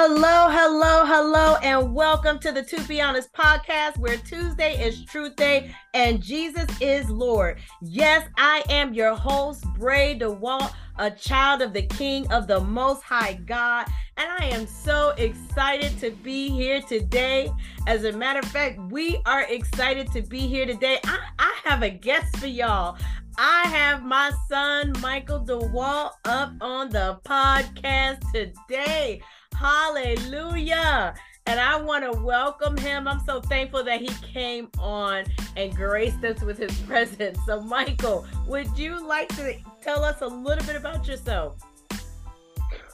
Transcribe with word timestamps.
Hello, 0.00 0.48
hello, 0.48 1.04
hello, 1.04 1.56
and 1.56 1.92
welcome 1.92 2.38
to 2.38 2.52
the 2.52 2.62
To 2.62 2.80
Be 2.82 3.00
Honest 3.00 3.32
podcast, 3.32 3.98
where 3.98 4.16
Tuesday 4.16 4.80
is 4.80 5.04
Truth 5.04 5.34
Day 5.34 5.74
and 5.92 6.22
Jesus 6.22 6.68
is 6.80 7.10
Lord. 7.10 7.58
Yes, 7.82 8.24
I 8.36 8.62
am 8.68 8.94
your 8.94 9.16
host, 9.16 9.64
Bray 9.76 10.16
DeWalt, 10.16 10.72
a 11.00 11.10
child 11.10 11.62
of 11.62 11.72
the 11.72 11.82
King 11.82 12.30
of 12.30 12.46
the 12.46 12.60
Most 12.60 13.02
High 13.02 13.40
God, 13.44 13.88
and 14.16 14.30
I 14.38 14.44
am 14.44 14.68
so 14.68 15.14
excited 15.18 15.98
to 15.98 16.12
be 16.12 16.48
here 16.48 16.80
today. 16.80 17.50
As 17.88 18.04
a 18.04 18.12
matter 18.12 18.38
of 18.38 18.44
fact, 18.44 18.78
we 18.92 19.20
are 19.26 19.46
excited 19.48 20.12
to 20.12 20.22
be 20.22 20.46
here 20.46 20.64
today. 20.64 21.00
I, 21.06 21.18
I 21.40 21.58
have 21.64 21.82
a 21.82 21.90
guest 21.90 22.36
for 22.36 22.46
y'all. 22.46 22.96
I 23.36 23.62
have 23.68 24.04
my 24.04 24.30
son 24.48 24.92
Michael 25.00 25.44
DeWalt 25.44 26.10
up 26.24 26.52
on 26.60 26.88
the 26.90 27.18
podcast 27.24 28.20
today. 28.32 29.22
Hallelujah. 29.58 31.14
And 31.46 31.58
I 31.58 31.80
want 31.80 32.04
to 32.04 32.12
welcome 32.20 32.76
him. 32.76 33.08
I'm 33.08 33.18
so 33.26 33.40
thankful 33.40 33.82
that 33.82 34.00
he 34.00 34.08
came 34.22 34.68
on 34.78 35.24
and 35.56 35.74
graced 35.74 36.22
us 36.24 36.40
with 36.42 36.58
his 36.58 36.72
presence. 36.86 37.40
So, 37.44 37.60
Michael, 37.60 38.24
would 38.46 38.78
you 38.78 39.04
like 39.04 39.28
to 39.30 39.56
tell 39.82 40.04
us 40.04 40.20
a 40.20 40.28
little 40.28 40.64
bit 40.64 40.76
about 40.76 41.08
yourself? 41.08 41.60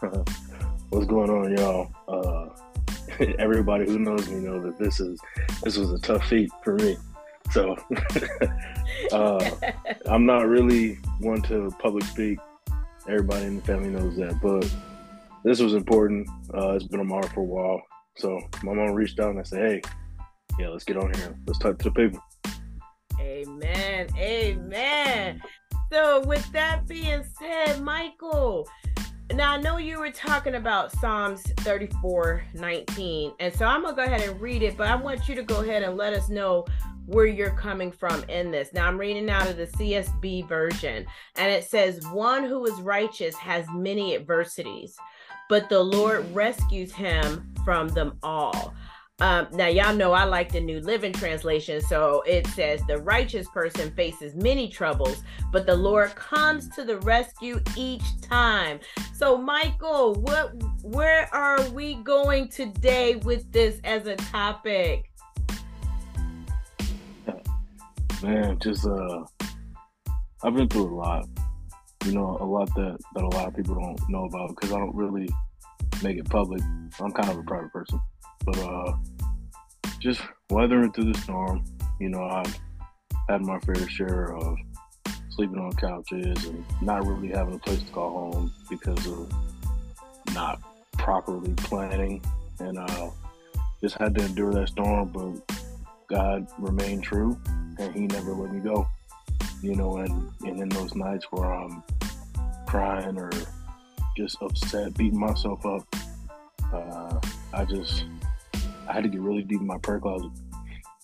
What's 0.88 1.06
going 1.06 1.28
on, 1.28 1.54
y'all? 1.54 1.90
Uh, 2.08 3.24
everybody 3.38 3.84
who 3.84 3.98
knows 3.98 4.26
me 4.30 4.40
know 4.40 4.58
that 4.60 4.78
this 4.78 5.00
is 5.00 5.20
this 5.62 5.76
was 5.76 5.92
a 5.92 5.98
tough 5.98 6.26
feat 6.28 6.50
for 6.62 6.76
me. 6.76 6.96
So, 7.50 7.76
uh, 9.12 9.50
I'm 10.06 10.24
not 10.24 10.48
really 10.48 10.94
one 11.20 11.42
to 11.42 11.70
public 11.78 12.04
speak. 12.04 12.38
Everybody 13.06 13.44
in 13.44 13.56
the 13.56 13.62
family 13.62 13.90
knows 13.90 14.16
that, 14.16 14.40
but 14.40 14.66
this 15.44 15.60
was 15.60 15.74
important. 15.74 16.28
Uh, 16.52 16.72
it's 16.72 16.86
been 16.86 17.00
on 17.00 17.08
my 17.08 17.16
heart 17.16 17.32
for 17.32 17.40
a 17.40 17.44
while. 17.44 17.80
So 18.16 18.40
my 18.62 18.72
mom 18.72 18.92
reached 18.92 19.20
out 19.20 19.30
and 19.30 19.38
I 19.38 19.42
said, 19.42 19.60
hey, 19.60 19.82
yeah, 20.58 20.68
let's 20.68 20.84
get 20.84 20.96
on 20.96 21.12
here. 21.14 21.36
Let's 21.46 21.58
talk 21.58 21.78
to 21.78 21.84
the 21.84 21.90
people. 21.90 22.20
Amen. 23.20 24.08
Amen. 24.16 25.42
So 25.92 26.24
with 26.24 26.50
that 26.52 26.86
being 26.88 27.24
said, 27.38 27.80
Michael, 27.82 28.68
now 29.32 29.52
I 29.52 29.60
know 29.60 29.78
you 29.78 29.98
were 29.98 30.10
talking 30.10 30.54
about 30.54 30.92
Psalms 30.92 31.42
34 31.58 32.44
19. 32.54 33.32
And 33.40 33.54
so 33.54 33.66
I'm 33.66 33.82
gonna 33.82 33.96
go 33.96 34.02
ahead 34.02 34.22
and 34.22 34.40
read 34.40 34.62
it, 34.62 34.76
but 34.76 34.88
I 34.88 34.96
want 34.96 35.28
you 35.28 35.34
to 35.34 35.42
go 35.42 35.62
ahead 35.62 35.82
and 35.82 35.96
let 35.96 36.12
us 36.12 36.28
know 36.28 36.66
where 37.06 37.26
you're 37.26 37.50
coming 37.50 37.92
from 37.92 38.22
in 38.24 38.50
this. 38.50 38.72
Now 38.72 38.86
I'm 38.86 38.98
reading 38.98 39.28
out 39.30 39.48
of 39.48 39.56
the 39.56 39.66
CSB 39.66 40.48
version, 40.48 41.06
and 41.36 41.50
it 41.50 41.64
says, 41.64 42.06
One 42.08 42.44
who 42.44 42.64
is 42.66 42.80
righteous 42.80 43.34
has 43.36 43.66
many 43.74 44.14
adversities, 44.14 44.96
but 45.48 45.68
the 45.68 45.82
Lord 45.82 46.32
rescues 46.34 46.92
him 46.92 47.52
from 47.64 47.88
them 47.88 48.18
all. 48.22 48.74
Um, 49.20 49.46
now, 49.52 49.68
y'all 49.68 49.94
know 49.94 50.12
I 50.12 50.24
like 50.24 50.50
the 50.50 50.60
New 50.60 50.80
Living 50.80 51.12
Translation. 51.12 51.80
So 51.80 52.22
it 52.26 52.46
says, 52.48 52.82
The 52.88 52.98
righteous 52.98 53.48
person 53.48 53.92
faces 53.92 54.34
many 54.34 54.68
troubles, 54.68 55.22
but 55.52 55.66
the 55.66 55.74
Lord 55.76 56.14
comes 56.16 56.68
to 56.70 56.84
the 56.84 56.98
rescue 56.98 57.60
each 57.76 58.02
time. 58.20 58.80
So, 59.14 59.38
Michael, 59.38 60.14
what 60.14 60.52
where 60.82 61.32
are 61.32 61.62
we 61.70 61.94
going 61.94 62.48
today 62.48 63.16
with 63.16 63.50
this 63.52 63.80
as 63.84 64.06
a 64.06 64.16
topic? 64.16 65.10
Man, 68.20 68.58
just 68.58 68.84
uh 68.84 69.24
I've 70.42 70.54
been 70.54 70.68
through 70.68 70.92
a 70.92 70.94
lot 70.94 71.26
you 72.04 72.12
know, 72.12 72.36
a 72.40 72.44
lot 72.44 72.72
that, 72.74 72.98
that 73.14 73.24
a 73.24 73.28
lot 73.28 73.48
of 73.48 73.56
people 73.56 73.74
don't 73.74 73.98
know 74.10 74.24
about 74.24 74.50
because 74.50 74.72
I 74.72 74.78
don't 74.78 74.94
really 74.94 75.28
make 76.02 76.18
it 76.18 76.28
public. 76.28 76.60
I'm 77.00 77.12
kind 77.12 77.30
of 77.30 77.38
a 77.38 77.42
private 77.42 77.72
person. 77.72 78.00
But 78.44 78.58
uh, 78.58 78.96
just 80.00 80.20
weathering 80.50 80.92
through 80.92 81.12
the 81.12 81.18
storm, 81.20 81.64
you 81.98 82.10
know, 82.10 82.22
I've 82.22 82.58
had 83.28 83.40
my 83.42 83.58
fair 83.60 83.88
share 83.88 84.36
of 84.36 84.58
sleeping 85.30 85.58
on 85.58 85.72
couches 85.72 86.44
and 86.44 86.64
not 86.82 87.06
really 87.06 87.28
having 87.28 87.54
a 87.54 87.58
place 87.58 87.82
to 87.82 87.90
call 87.90 88.32
home 88.32 88.52
because 88.68 89.06
of 89.06 89.32
not 90.34 90.60
properly 90.98 91.54
planning. 91.54 92.22
And 92.60 92.78
uh, 92.78 93.10
just 93.80 93.96
had 93.96 94.14
to 94.16 94.24
endure 94.24 94.52
that 94.52 94.68
storm, 94.68 95.08
but 95.08 95.58
God 96.08 96.46
remained 96.58 97.02
true 97.02 97.40
and 97.78 97.94
He 97.94 98.06
never 98.06 98.32
let 98.32 98.52
me 98.52 98.60
go 98.60 98.86
you 99.64 99.74
know, 99.74 99.96
and, 99.96 100.30
and 100.42 100.60
in 100.60 100.68
those 100.68 100.94
nights 100.94 101.26
where 101.30 101.50
I'm 101.50 101.82
crying 102.74 103.16
or 103.16 103.30
just 104.16 104.36
upset, 104.42 104.92
beating 104.94 105.20
myself 105.20 105.64
up, 105.64 105.86
uh, 106.72 107.20
I 107.52 107.64
just, 107.66 108.04
I 108.88 108.92
had 108.92 109.04
to 109.04 109.08
get 109.08 109.20
really 109.20 109.42
deep 109.42 109.60
in 109.60 109.66
my 109.68 109.78
prayer 109.78 110.00
closet 110.00 110.32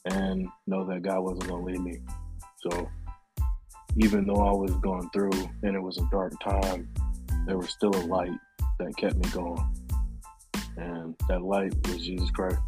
and 0.07 0.49
know 0.67 0.85
that 0.87 1.03
God 1.03 1.21
wasn't 1.21 1.45
to 1.45 1.55
leave 1.55 1.81
me. 1.81 2.01
So 2.57 2.91
even 3.99 4.27
though 4.27 4.43
I 4.45 4.51
was 4.51 4.73
going 4.79 5.09
through 5.11 5.31
and 5.63 5.77
it 5.77 5.81
was 5.81 5.97
a 5.99 6.09
dark 6.11 6.33
time, 6.41 6.89
there 7.47 7.57
was 7.57 7.71
still 7.71 7.95
a 7.95 8.05
light 8.05 8.37
that 8.81 8.97
kept 8.97 9.15
me 9.15 9.31
going. 9.31 9.65
And 10.77 11.15
that 11.29 11.43
light 11.43 11.73
was 11.87 11.99
Jesus 11.99 12.33
Christ. 12.33 12.59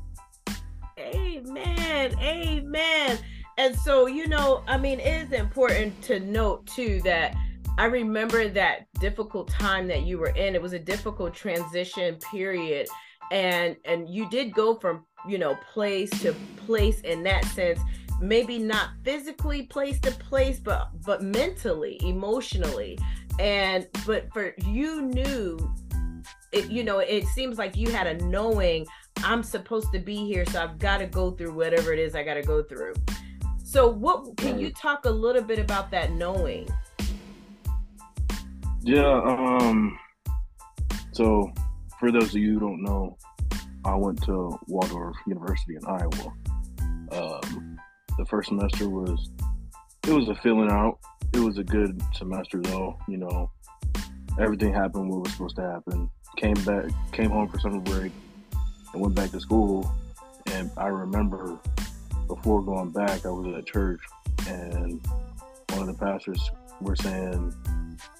Amen. 0.97 2.15
Amen. 2.21 3.19
And 3.59 3.77
so, 3.81 4.07
you 4.07 4.29
know, 4.29 4.63
I 4.69 4.79
mean, 4.79 5.01
it 5.01 5.25
is 5.25 5.33
important 5.33 6.01
to 6.03 6.21
note 6.21 6.67
too 6.67 7.01
that 7.03 7.35
I 7.79 7.87
remember 7.87 8.49
that 8.49 8.93
difficult 9.01 9.49
time 9.49 9.87
that 9.89 10.03
you 10.03 10.19
were 10.19 10.31
in. 10.31 10.55
It 10.55 10.63
was 10.63 10.73
a 10.73 10.79
difficult 10.79 11.35
transition 11.35 12.17
period. 12.17 12.89
And 13.31 13.77
and 13.85 14.09
you 14.09 14.29
did 14.29 14.53
go 14.53 14.75
from, 14.75 15.07
you 15.27 15.39
know, 15.39 15.57
place 15.73 16.11
to 16.21 16.35
place 16.57 17.01
in 17.01 17.23
that 17.23 17.45
sense, 17.47 17.81
maybe 18.21 18.59
not 18.59 18.91
physically 19.05 19.63
place 19.63 19.99
to 20.01 20.11
place, 20.11 20.61
but 20.61 20.91
but 21.05 21.23
mentally, 21.23 21.99
emotionally. 22.05 22.99
And 23.39 23.87
but 24.07 24.31
for 24.33 24.55
you 24.67 25.03
knew 25.03 25.75
it, 26.53 26.71
you 26.71 26.85
know, 26.85 26.99
it 26.99 27.27
seems 27.29 27.57
like 27.57 27.77
you 27.77 27.91
had 27.91 28.07
a 28.07 28.23
knowing 28.25 28.87
I'm 29.25 29.43
supposed 29.43 29.93
to 29.93 29.99
be 29.99 30.17
here, 30.17 30.45
so 30.47 30.63
I've 30.63 30.79
got 30.79 30.99
to 30.99 31.07
go 31.07 31.31
through 31.31 31.55
whatever 31.55 31.93
it 31.93 31.99
is 31.99 32.15
I 32.15 32.23
got 32.23 32.35
to 32.35 32.43
go 32.43 32.63
through. 32.63 32.95
So, 33.65 33.89
what 33.89 34.37
can 34.37 34.59
you 34.59 34.71
talk 34.71 35.07
a 35.07 35.11
little 35.11 35.43
bit 35.43 35.59
about 35.59 35.91
that 35.93 36.13
knowing? 36.13 36.69
Yeah. 38.85 39.21
Um. 39.25 39.99
So, 41.13 41.53
for 42.01 42.11
those 42.11 42.35
of 42.35 42.41
you 42.41 42.55
who 42.55 42.61
don't 42.61 42.83
know, 42.83 43.17
I 43.85 43.95
went 43.95 44.23
to 44.25 44.59
Waldorf 44.67 45.17
University 45.27 45.77
in 45.77 45.85
Iowa. 45.87 46.33
Um, 47.13 47.79
the 48.19 48.25
first 48.27 48.49
semester 48.49 48.89
was 48.89 49.31
it 50.07 50.13
was 50.13 50.29
a 50.29 50.35
filling 50.37 50.71
out. 50.71 50.99
It 51.33 51.39
was 51.39 51.59
a 51.59 51.65
good 51.65 52.03
semester 52.15 52.61
though. 52.61 52.99
You 53.07 53.19
know, 53.19 53.51
everything 54.41 54.73
happened 54.73 55.11
what 55.11 55.23
was 55.23 55.33
supposed 55.33 55.57
to 55.57 55.63
happen. 55.63 56.11
Came 56.37 56.55
back, 56.65 56.87
came 57.13 57.31
home 57.31 57.49
for 57.49 57.61
summer 57.61 57.81
break, 57.81 58.13
and 58.93 59.03
went 59.03 59.15
back 59.15 59.31
to 59.31 59.41
school. 59.41 59.91
And 60.47 60.71
I 60.77 60.89
remember 60.89 61.57
before 62.27 62.63
going 62.63 62.91
back, 62.91 63.25
I 63.27 63.31
was 63.31 63.55
at 63.57 63.67
church, 63.67 64.01
and 64.49 65.01
one 65.71 65.83
of 65.83 65.87
the 65.87 66.05
pastors 66.05 66.51
were 66.81 66.97
saying, 66.97 67.55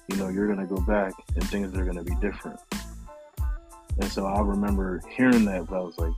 you 0.09 0.17
know, 0.17 0.29
you're 0.29 0.47
going 0.47 0.59
to 0.59 0.73
go 0.73 0.81
back 0.81 1.13
and 1.35 1.43
things 1.49 1.75
are 1.77 1.83
going 1.83 1.97
to 1.97 2.03
be 2.03 2.15
different. 2.15 2.59
And 3.99 4.11
so 4.11 4.25
I 4.25 4.41
remember 4.41 5.01
hearing 5.15 5.45
that, 5.45 5.67
but 5.69 5.77
I 5.77 5.81
was 5.81 5.97
like, 5.97 6.13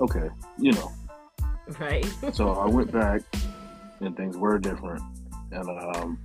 okay, 0.00 0.28
you 0.58 0.72
know. 0.72 0.92
Right. 1.78 2.06
so 2.32 2.54
I 2.54 2.66
went 2.66 2.90
back 2.90 3.22
and 4.00 4.16
things 4.16 4.36
were 4.36 4.58
different. 4.58 5.02
And 5.52 5.68
um, 5.96 6.18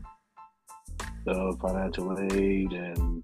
the 1.25 1.57
financial 1.61 2.17
aid 2.31 2.71
and 2.71 3.23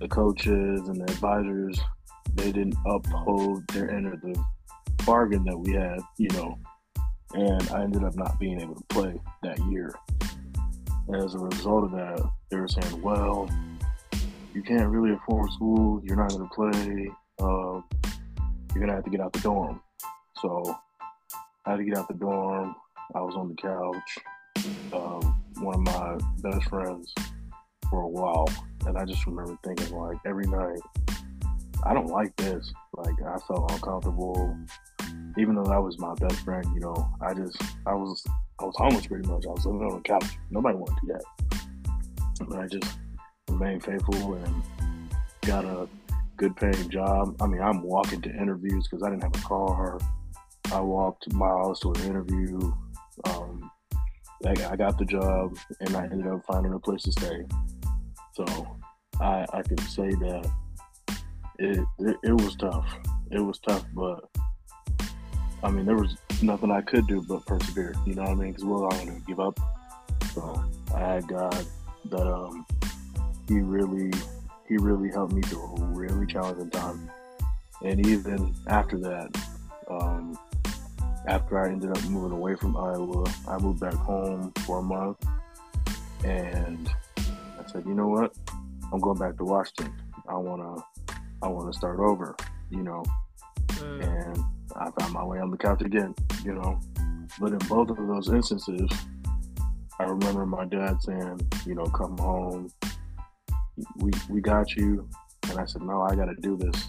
the 0.00 0.08
coaches 0.08 0.88
and 0.88 1.00
the 1.00 1.04
advisors, 1.04 1.78
they 2.34 2.50
didn't 2.50 2.76
uphold 2.86 3.66
their 3.68 3.90
end 3.90 4.12
of 4.12 4.20
the 4.20 4.42
bargain 5.04 5.44
that 5.44 5.56
we 5.56 5.72
had, 5.72 6.00
you 6.18 6.28
know, 6.30 6.58
and 7.34 7.68
I 7.70 7.82
ended 7.82 8.04
up 8.04 8.16
not 8.16 8.38
being 8.38 8.60
able 8.60 8.76
to 8.76 8.84
play 8.88 9.20
that 9.42 9.58
year. 9.70 9.94
As 11.12 11.34
a 11.34 11.38
result 11.38 11.84
of 11.84 11.90
that, 11.92 12.30
they 12.50 12.56
were 12.56 12.68
saying, 12.68 13.02
well, 13.02 13.48
you 14.54 14.62
can't 14.62 14.88
really 14.88 15.12
afford 15.12 15.50
school, 15.52 16.00
you're 16.02 16.16
not 16.16 16.30
going 16.30 16.48
to 16.48 16.54
play, 16.54 17.10
uh, 17.40 17.80
you're 18.72 18.80
going 18.80 18.88
to 18.88 18.94
have 18.94 19.04
to 19.04 19.10
get 19.10 19.20
out 19.20 19.32
the 19.32 19.40
dorm. 19.40 19.80
So 20.40 20.76
I 21.66 21.72
had 21.72 21.76
to 21.76 21.84
get 21.84 21.96
out 21.96 22.08
the 22.08 22.14
dorm. 22.14 22.74
I 23.14 23.20
was 23.20 23.34
on 23.34 23.48
the 23.48 23.54
couch, 23.54 24.18
um, 24.92 25.42
one 25.58 25.74
of 25.74 25.80
my 25.80 26.18
best 26.38 26.68
friends 26.68 27.12
for 27.90 28.02
a 28.02 28.08
while. 28.08 28.48
And 28.86 28.96
I 28.96 29.04
just 29.04 29.26
remember 29.26 29.58
thinking, 29.62 29.94
like, 29.94 30.18
every 30.26 30.46
night, 30.46 30.80
I 31.84 31.92
don't 31.92 32.08
like 32.08 32.34
this. 32.36 32.72
Like, 32.96 33.20
I 33.22 33.38
felt 33.46 33.70
uncomfortable 33.72 34.56
even 35.36 35.54
though 35.54 35.64
that 35.64 35.82
was 35.82 35.98
my 35.98 36.14
best 36.14 36.36
friend, 36.44 36.64
you 36.74 36.80
know, 36.80 37.08
I 37.20 37.34
just 37.34 37.60
I 37.86 37.94
was 37.94 38.24
I 38.60 38.64
was 38.64 38.74
homeless 38.76 39.06
pretty 39.06 39.28
much. 39.28 39.46
I 39.46 39.50
was 39.50 39.66
living 39.66 39.82
on 39.82 39.96
the 39.96 40.00
couch. 40.02 40.38
Nobody 40.50 40.76
wanted 40.76 40.96
to 41.00 41.06
do 41.06 41.12
that. 41.12 42.48
But 42.48 42.58
I 42.58 42.66
just 42.66 42.98
remained 43.48 43.84
faithful 43.84 44.34
and 44.34 44.62
got 45.42 45.64
a 45.64 45.88
good 46.36 46.56
paying 46.56 46.88
job. 46.88 47.36
I 47.40 47.46
mean, 47.46 47.60
I'm 47.60 47.82
walking 47.82 48.20
to 48.22 48.30
interviews 48.30 48.86
because 48.88 49.02
I 49.02 49.10
didn't 49.10 49.22
have 49.22 49.34
a 49.34 49.46
car. 49.46 49.98
I 50.72 50.80
walked 50.80 51.32
miles 51.32 51.80
to 51.80 51.90
an 51.92 52.00
interview. 52.02 52.58
Um, 53.24 53.70
I 54.46 54.76
got 54.76 54.98
the 54.98 55.04
job 55.04 55.56
and 55.80 55.96
I 55.96 56.04
ended 56.04 56.26
up 56.26 56.44
finding 56.46 56.74
a 56.74 56.78
place 56.78 57.02
to 57.04 57.12
stay. 57.12 57.44
So 58.34 58.76
I, 59.20 59.46
I 59.52 59.62
can 59.62 59.78
say 59.78 60.10
that 60.10 60.50
it, 61.58 61.84
it, 61.98 62.16
it 62.22 62.32
was 62.32 62.56
tough. 62.56 62.86
It 63.30 63.40
was 63.40 63.58
tough, 63.60 63.84
but 63.94 64.28
I 65.62 65.70
mean, 65.70 65.86
there 65.86 65.96
was 65.96 66.16
nothing 66.44 66.70
I 66.70 66.80
could 66.80 67.06
do 67.06 67.22
but 67.22 67.46
persevere. 67.46 67.94
You 68.06 68.14
know 68.14 68.22
what 68.22 68.30
I 68.30 68.34
mean? 68.34 68.52
Because 68.52 68.64
I 68.64 69.04
going 69.04 69.20
to 69.20 69.26
give 69.26 69.40
up? 69.40 69.58
So 70.32 70.64
I 70.94 70.98
had 70.98 71.28
God 71.28 71.66
that 72.06 72.26
um, 72.26 72.66
He 73.48 73.60
really 73.60 74.12
He 74.68 74.76
really 74.76 75.10
helped 75.10 75.32
me 75.32 75.42
through 75.42 75.62
a 75.62 75.80
really 75.84 76.26
challenging 76.26 76.70
time. 76.70 77.10
And 77.82 78.06
even 78.06 78.54
after 78.66 78.98
that, 78.98 79.30
um, 79.90 80.38
after 81.26 81.62
I 81.62 81.70
ended 81.70 81.90
up 81.90 82.02
moving 82.04 82.36
away 82.36 82.54
from 82.54 82.76
Iowa, 82.76 83.24
I 83.48 83.58
moved 83.58 83.80
back 83.80 83.94
home 83.94 84.52
for 84.66 84.78
a 84.78 84.82
month, 84.82 85.18
and 86.24 86.90
I 87.26 87.70
said, 87.70 87.84
you 87.86 87.94
know 87.94 88.08
what? 88.08 88.32
I'm 88.92 89.00
going 89.00 89.18
back 89.18 89.36
to 89.38 89.44
Washington. 89.44 89.92
I 90.28 90.36
wanna 90.36 90.82
I 91.42 91.48
wanna 91.48 91.72
start 91.72 91.98
over. 92.00 92.36
You 92.70 92.82
know, 92.82 93.04
mm. 93.68 94.02
I 94.76 94.90
found 94.98 95.12
my 95.12 95.24
way 95.24 95.38
on 95.38 95.50
the 95.50 95.56
couch 95.56 95.82
again, 95.82 96.14
you 96.44 96.54
know. 96.54 96.80
But 97.40 97.52
in 97.52 97.58
both 97.68 97.90
of 97.90 97.96
those 97.96 98.28
instances, 98.28 98.88
I 99.98 100.04
remember 100.04 100.46
my 100.46 100.64
dad 100.64 101.00
saying, 101.02 101.40
you 101.66 101.74
know, 101.74 101.86
come 101.86 102.18
home. 102.18 102.70
We 103.96 104.10
we 104.28 104.40
got 104.40 104.74
you. 104.76 105.08
And 105.50 105.58
I 105.58 105.66
said, 105.66 105.82
no, 105.82 106.02
I 106.02 106.14
got 106.14 106.26
to 106.26 106.34
do 106.40 106.56
this. 106.56 106.88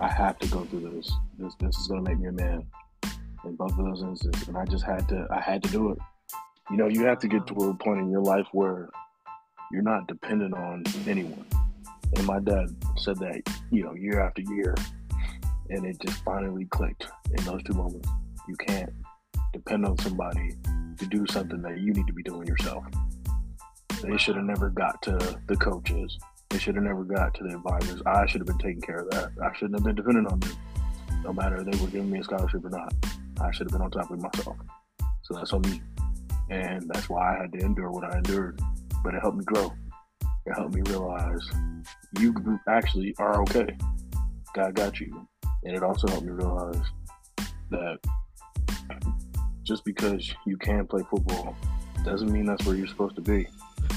I 0.00 0.08
have 0.08 0.38
to 0.40 0.48
go 0.48 0.64
through 0.64 0.90
this. 0.90 1.12
This 1.38 1.54
this 1.60 1.78
is 1.78 1.86
gonna 1.88 2.02
make 2.02 2.18
me 2.18 2.28
a 2.28 2.32
man. 2.32 2.66
In 3.44 3.56
both 3.56 3.72
of 3.72 3.84
those 3.84 4.02
instances, 4.02 4.48
and 4.48 4.56
I 4.56 4.64
just 4.64 4.84
had 4.84 5.08
to. 5.08 5.26
I 5.30 5.40
had 5.40 5.62
to 5.64 5.70
do 5.70 5.90
it. 5.90 5.98
You 6.70 6.76
know, 6.76 6.86
you 6.86 7.04
have 7.04 7.18
to 7.20 7.28
get 7.28 7.46
to 7.48 7.54
a 7.54 7.74
point 7.74 8.00
in 8.00 8.10
your 8.10 8.22
life 8.22 8.46
where 8.52 8.88
you're 9.72 9.82
not 9.82 10.06
dependent 10.06 10.54
on 10.54 10.84
anyone. 11.06 11.44
And 12.14 12.26
my 12.26 12.38
dad 12.38 12.66
said 12.96 13.16
that, 13.18 13.42
you 13.70 13.82
know, 13.84 13.94
year 13.94 14.20
after 14.20 14.42
year 14.42 14.74
and 15.72 15.86
it 15.86 15.98
just 16.00 16.22
finally 16.22 16.66
clicked 16.66 17.06
in 17.30 17.44
those 17.44 17.62
two 17.62 17.72
moments. 17.72 18.08
You 18.46 18.56
can't 18.56 18.92
depend 19.54 19.86
on 19.86 19.96
somebody 19.98 20.54
to 20.98 21.06
do 21.06 21.26
something 21.26 21.62
that 21.62 21.80
you 21.80 21.92
need 21.92 22.06
to 22.06 22.12
be 22.12 22.22
doing 22.22 22.46
yourself. 22.46 22.84
They 24.02 24.18
should 24.18 24.36
have 24.36 24.44
never 24.44 24.68
got 24.68 25.00
to 25.02 25.38
the 25.46 25.56
coaches. 25.56 26.18
They 26.50 26.58
should 26.58 26.74
have 26.74 26.84
never 26.84 27.04
got 27.04 27.32
to 27.34 27.44
the 27.44 27.56
advisors. 27.56 28.02
I 28.04 28.26
should 28.26 28.42
have 28.42 28.46
been 28.46 28.58
taking 28.58 28.82
care 28.82 28.98
of 28.98 29.10
that. 29.10 29.30
I 29.42 29.56
shouldn't 29.56 29.78
have 29.78 29.84
been 29.84 29.94
dependent 29.94 30.30
on 30.30 30.40
them, 30.40 30.56
no 31.24 31.32
matter 31.32 31.56
if 31.56 31.64
they 31.64 31.82
were 31.82 31.90
giving 31.90 32.10
me 32.10 32.18
a 32.18 32.24
scholarship 32.24 32.64
or 32.64 32.70
not. 32.70 32.92
I 33.40 33.50
should 33.52 33.70
have 33.70 33.72
been 33.72 33.82
on 33.82 33.90
top 33.90 34.10
of 34.10 34.20
myself. 34.20 34.56
So 35.22 35.34
that's 35.34 35.52
on 35.54 35.62
me. 35.62 35.80
And 36.50 36.90
that's 36.92 37.08
why 37.08 37.34
I 37.34 37.40
had 37.42 37.52
to 37.52 37.64
endure 37.64 37.90
what 37.90 38.04
I 38.04 38.18
endured. 38.18 38.60
But 39.02 39.14
it 39.14 39.22
helped 39.22 39.38
me 39.38 39.44
grow. 39.44 39.72
It 40.44 40.52
helped 40.54 40.74
me 40.74 40.82
realize 40.86 41.40
you 42.18 42.34
actually 42.68 43.14
are 43.18 43.40
okay. 43.42 43.74
God 44.54 44.74
got 44.74 45.00
you. 45.00 45.26
And 45.64 45.76
it 45.76 45.82
also 45.82 46.08
helped 46.08 46.24
me 46.24 46.32
realize 46.32 46.80
that 47.70 47.98
just 49.64 49.84
because 49.84 50.34
you 50.46 50.56
can 50.56 50.86
play 50.86 51.02
football 51.08 51.56
doesn't 52.04 52.32
mean 52.32 52.46
that's 52.46 52.64
where 52.66 52.74
you're 52.74 52.86
supposed 52.86 53.14
to 53.16 53.22
be. 53.22 53.46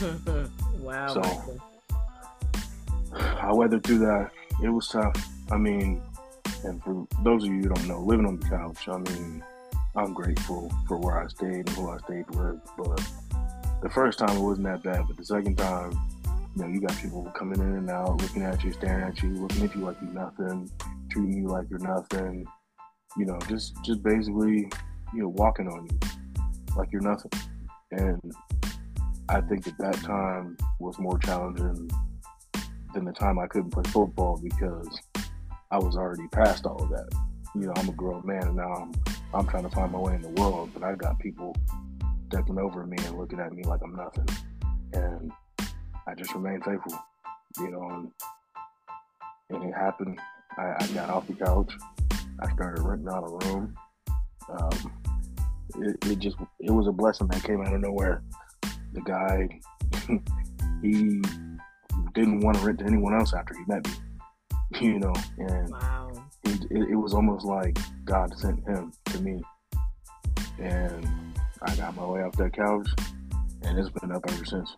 wow. 0.79 1.07
So 1.07 1.59
I 3.13 3.51
weathered 3.51 3.83
through 3.83 3.99
that. 3.99 4.31
It 4.63 4.69
was 4.69 4.87
tough. 4.87 5.15
I 5.51 5.57
mean, 5.57 6.01
and 6.63 6.83
for 6.83 7.07
those 7.23 7.43
of 7.43 7.49
you 7.49 7.61
who 7.61 7.69
don't 7.69 7.87
know, 7.87 8.01
living 8.01 8.25
on 8.25 8.39
the 8.39 8.47
couch, 8.47 8.87
I 8.87 8.97
mean, 8.97 9.43
I'm 9.95 10.13
grateful 10.13 10.71
for 10.87 10.97
where 10.97 11.23
I 11.23 11.27
stayed 11.27 11.67
and 11.67 11.69
who 11.69 11.89
I 11.89 11.97
stayed 11.99 12.29
with. 12.31 12.59
But 12.77 13.01
the 13.81 13.89
first 13.89 14.19
time 14.19 14.35
it 14.35 14.41
wasn't 14.41 14.67
that 14.67 14.83
bad, 14.83 15.05
but 15.07 15.17
the 15.17 15.25
second 15.25 15.57
time, 15.57 15.91
you 16.55 16.63
know, 16.63 16.67
you 16.67 16.81
got 16.81 16.97
people 16.97 17.23
coming 17.35 17.59
in 17.59 17.75
and 17.75 17.89
out, 17.89 18.21
looking 18.21 18.43
at 18.43 18.63
you, 18.63 18.71
staring 18.71 19.03
at 19.03 19.21
you, 19.21 19.29
looking 19.35 19.63
at 19.63 19.75
you 19.75 19.81
like 19.81 19.97
you're 20.01 20.11
nothing, 20.11 20.69
treating 21.15 21.37
you 21.37 21.47
like 21.47 21.69
you're 21.69 21.79
nothing, 21.79 22.45
you 23.17 23.25
know, 23.25 23.39
just 23.47 23.73
just 23.83 24.03
basically, 24.03 24.69
you 25.13 25.21
know, 25.21 25.29
walking 25.29 25.67
on 25.67 25.87
you 25.89 25.99
like 26.75 26.91
you're 26.91 27.01
nothing. 27.01 27.31
And 27.91 28.33
I 29.29 29.39
think 29.41 29.65
at 29.67 29.77
that 29.77 29.95
time 30.03 30.57
was 30.79 30.99
more 30.99 31.17
challenging 31.19 31.89
than 32.93 33.05
the 33.05 33.13
time 33.13 33.39
I 33.39 33.47
couldn't 33.47 33.71
play 33.71 33.83
football 33.87 34.39
because 34.43 34.99
I 35.71 35.77
was 35.77 35.95
already 35.95 36.27
past 36.27 36.65
all 36.65 36.83
of 36.83 36.89
that. 36.89 37.07
You 37.55 37.67
know, 37.67 37.73
I'm 37.77 37.89
a 37.89 37.93
grown 37.93 38.25
man 38.25 38.47
and 38.47 38.57
now 38.57 38.73
I'm 38.73 38.91
I'm 39.33 39.47
trying 39.47 39.63
to 39.63 39.69
find 39.69 39.91
my 39.91 39.99
way 39.99 40.15
in 40.15 40.21
the 40.21 40.41
world, 40.41 40.71
but 40.73 40.83
I 40.83 40.95
got 40.95 41.17
people 41.19 41.55
stepping 42.27 42.59
over 42.59 42.85
me 42.85 42.97
and 43.05 43.17
looking 43.17 43.39
at 43.39 43.53
me 43.53 43.63
like 43.63 43.79
I'm 43.83 43.95
nothing. 43.95 44.27
And 44.91 45.31
I 46.07 46.13
just 46.15 46.33
remained 46.33 46.65
faithful, 46.65 46.97
you 47.59 47.71
know, 47.71 47.89
and, 47.89 48.11
and 49.49 49.69
it 49.69 49.73
happened 49.73 50.19
I, 50.57 50.75
I 50.79 50.87
got 50.87 51.09
off 51.09 51.27
the 51.27 51.33
couch. 51.33 51.73
I 52.39 52.51
started 52.53 52.81
renting 52.81 53.09
out 53.09 53.23
a 53.23 53.47
room. 53.47 53.75
Um, 54.49 54.91
it, 55.77 55.97
it, 56.05 56.19
just 56.19 56.37
it 56.59 56.71
was 56.71 56.87
a 56.87 56.91
blessing 56.91 57.27
that 57.27 57.43
came 57.43 57.61
out 57.61 57.73
of 57.73 57.81
nowhere. 57.81 58.23
The 58.93 59.01
guy 59.01 59.59
he 60.81 61.21
didn't 62.13 62.41
want 62.41 62.57
to 62.57 62.65
rent 62.65 62.79
to 62.79 62.85
anyone 62.85 63.13
else 63.13 63.33
after 63.33 63.53
he 63.53 63.63
met 63.67 63.85
me, 63.85 63.93
you 64.81 64.99
know, 64.99 65.13
and 65.37 65.69
wow. 65.71 66.11
it, 66.43 66.63
it, 66.71 66.89
it 66.91 66.95
was 66.95 67.13
almost 67.13 67.45
like 67.45 67.77
God 68.05 68.37
sent 68.37 68.63
him 68.65 68.93
to 69.05 69.21
me, 69.21 69.41
and 70.59 71.33
I 71.61 71.75
got 71.75 71.95
my 71.95 72.05
way 72.05 72.21
off 72.21 72.35
that 72.37 72.53
couch, 72.53 72.87
and 73.63 73.77
it's 73.77 73.89
been 73.89 74.11
up 74.11 74.23
ever 74.29 74.45
since. 74.45 74.75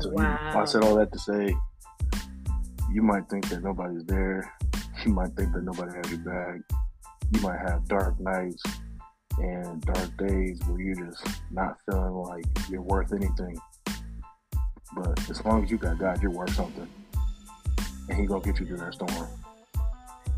So 0.00 0.10
wow. 0.10 0.52
I 0.54 0.64
said 0.64 0.84
all 0.84 0.94
that 0.96 1.12
to 1.12 1.18
say 1.18 1.54
you 2.92 3.02
might 3.02 3.28
think 3.28 3.48
that 3.48 3.62
nobody's 3.62 4.04
there. 4.04 4.52
You 5.06 5.12
might 5.12 5.30
think 5.36 5.52
that 5.52 5.62
nobody 5.62 5.92
has 5.94 6.10
your 6.10 6.18
back. 6.18 6.60
You 7.30 7.40
might 7.40 7.60
have 7.60 7.86
dark 7.86 8.18
nights 8.18 8.60
and 9.38 9.80
dark 9.80 10.16
days 10.16 10.60
where 10.66 10.80
you're 10.80 11.06
just 11.06 11.24
not 11.52 11.76
feeling 11.86 12.14
like 12.14 12.44
you're 12.68 12.82
worth 12.82 13.12
anything. 13.12 13.56
But 14.96 15.30
as 15.30 15.44
long 15.44 15.62
as 15.62 15.70
you 15.70 15.78
got 15.78 16.00
God, 16.00 16.20
you're 16.20 16.32
worth 16.32 16.52
something. 16.52 16.88
And 18.08 18.18
He 18.18 18.26
gonna 18.26 18.40
get 18.40 18.58
you 18.58 18.66
through 18.66 18.78
that 18.78 18.94
storm. 18.94 19.28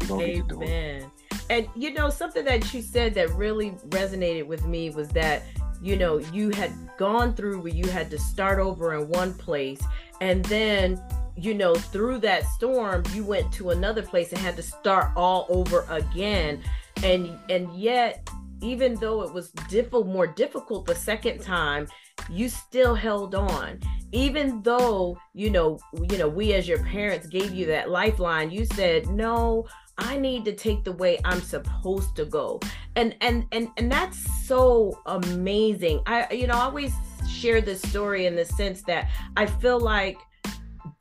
Gonna 0.06 0.22
Amen. 0.22 0.26
get 0.26 0.36
you 0.36 0.44
through 0.46 0.62
it. 0.62 1.04
And 1.48 1.68
you 1.74 1.94
know, 1.94 2.10
something 2.10 2.44
that 2.44 2.74
you 2.74 2.82
said 2.82 3.14
that 3.14 3.30
really 3.30 3.70
resonated 3.88 4.46
with 4.46 4.66
me 4.66 4.90
was 4.90 5.08
that, 5.08 5.42
you 5.80 5.96
know, 5.96 6.18
you 6.18 6.50
had 6.50 6.70
gone 6.98 7.32
through 7.32 7.62
where 7.62 7.72
you 7.72 7.88
had 7.88 8.10
to 8.10 8.18
start 8.18 8.58
over 8.58 8.92
in 8.94 9.08
one 9.08 9.32
place 9.32 9.80
and 10.20 10.44
then 10.44 11.02
you 11.40 11.54
know, 11.54 11.74
through 11.74 12.18
that 12.18 12.46
storm, 12.46 13.02
you 13.14 13.24
went 13.24 13.50
to 13.54 13.70
another 13.70 14.02
place 14.02 14.30
and 14.32 14.38
had 14.40 14.56
to 14.56 14.62
start 14.62 15.12
all 15.16 15.46
over 15.48 15.86
again. 15.88 16.62
And 17.02 17.38
and 17.48 17.72
yet, 17.74 18.28
even 18.60 18.94
though 18.96 19.22
it 19.22 19.32
was 19.32 19.50
difficult, 19.68 20.06
more 20.06 20.26
difficult 20.26 20.86
the 20.86 20.94
second 20.94 21.40
time, 21.40 21.88
you 22.28 22.48
still 22.48 22.94
held 22.94 23.34
on. 23.34 23.80
Even 24.12 24.60
though, 24.62 25.16
you 25.34 25.50
know, 25.50 25.78
you 26.10 26.18
know, 26.18 26.28
we 26.28 26.52
as 26.54 26.68
your 26.68 26.82
parents 26.84 27.26
gave 27.26 27.54
you 27.54 27.64
that 27.66 27.90
lifeline, 27.90 28.50
you 28.50 28.66
said, 28.66 29.08
no, 29.08 29.66
I 29.98 30.18
need 30.18 30.44
to 30.46 30.52
take 30.52 30.84
the 30.84 30.92
way 30.92 31.18
I'm 31.24 31.40
supposed 31.40 32.16
to 32.16 32.24
go. 32.24 32.60
And 32.96 33.16
and 33.20 33.46
and 33.52 33.68
and 33.76 33.90
that's 33.90 34.18
so 34.46 35.00
amazing. 35.06 36.02
I 36.06 36.30
you 36.32 36.46
know, 36.46 36.54
I 36.54 36.64
always 36.64 36.92
share 37.28 37.60
this 37.60 37.80
story 37.82 38.26
in 38.26 38.34
the 38.34 38.44
sense 38.44 38.82
that 38.82 39.08
I 39.36 39.46
feel 39.46 39.80
like 39.80 40.18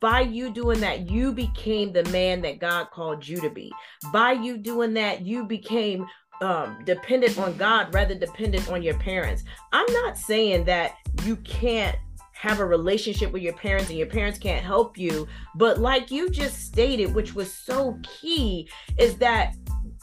by 0.00 0.20
you 0.20 0.50
doing 0.50 0.80
that, 0.80 1.10
you 1.10 1.32
became 1.32 1.92
the 1.92 2.04
man 2.04 2.40
that 2.42 2.58
God 2.58 2.90
called 2.90 3.26
you 3.26 3.40
to 3.40 3.50
be. 3.50 3.70
By 4.12 4.32
you 4.32 4.56
doing 4.56 4.94
that, 4.94 5.26
you 5.26 5.44
became 5.44 6.06
um, 6.40 6.78
dependent 6.86 7.38
on 7.38 7.56
God 7.56 7.92
rather 7.94 8.14
dependent 8.14 8.70
on 8.70 8.82
your 8.82 8.98
parents. 8.98 9.44
I'm 9.72 9.90
not 9.92 10.16
saying 10.16 10.64
that 10.64 10.94
you 11.24 11.36
can't 11.36 11.96
have 12.32 12.60
a 12.60 12.64
relationship 12.64 13.30
with 13.32 13.42
your 13.42 13.52
parents 13.52 13.90
and 13.90 13.98
your 13.98 14.06
parents 14.06 14.38
can't 14.38 14.64
help 14.64 14.96
you, 14.96 15.28
but 15.54 15.78
like 15.78 16.10
you 16.10 16.30
just 16.30 16.64
stated, 16.64 17.14
which 17.14 17.34
was 17.34 17.52
so 17.52 17.98
key, 18.02 18.66
is 18.96 19.16
that 19.16 19.54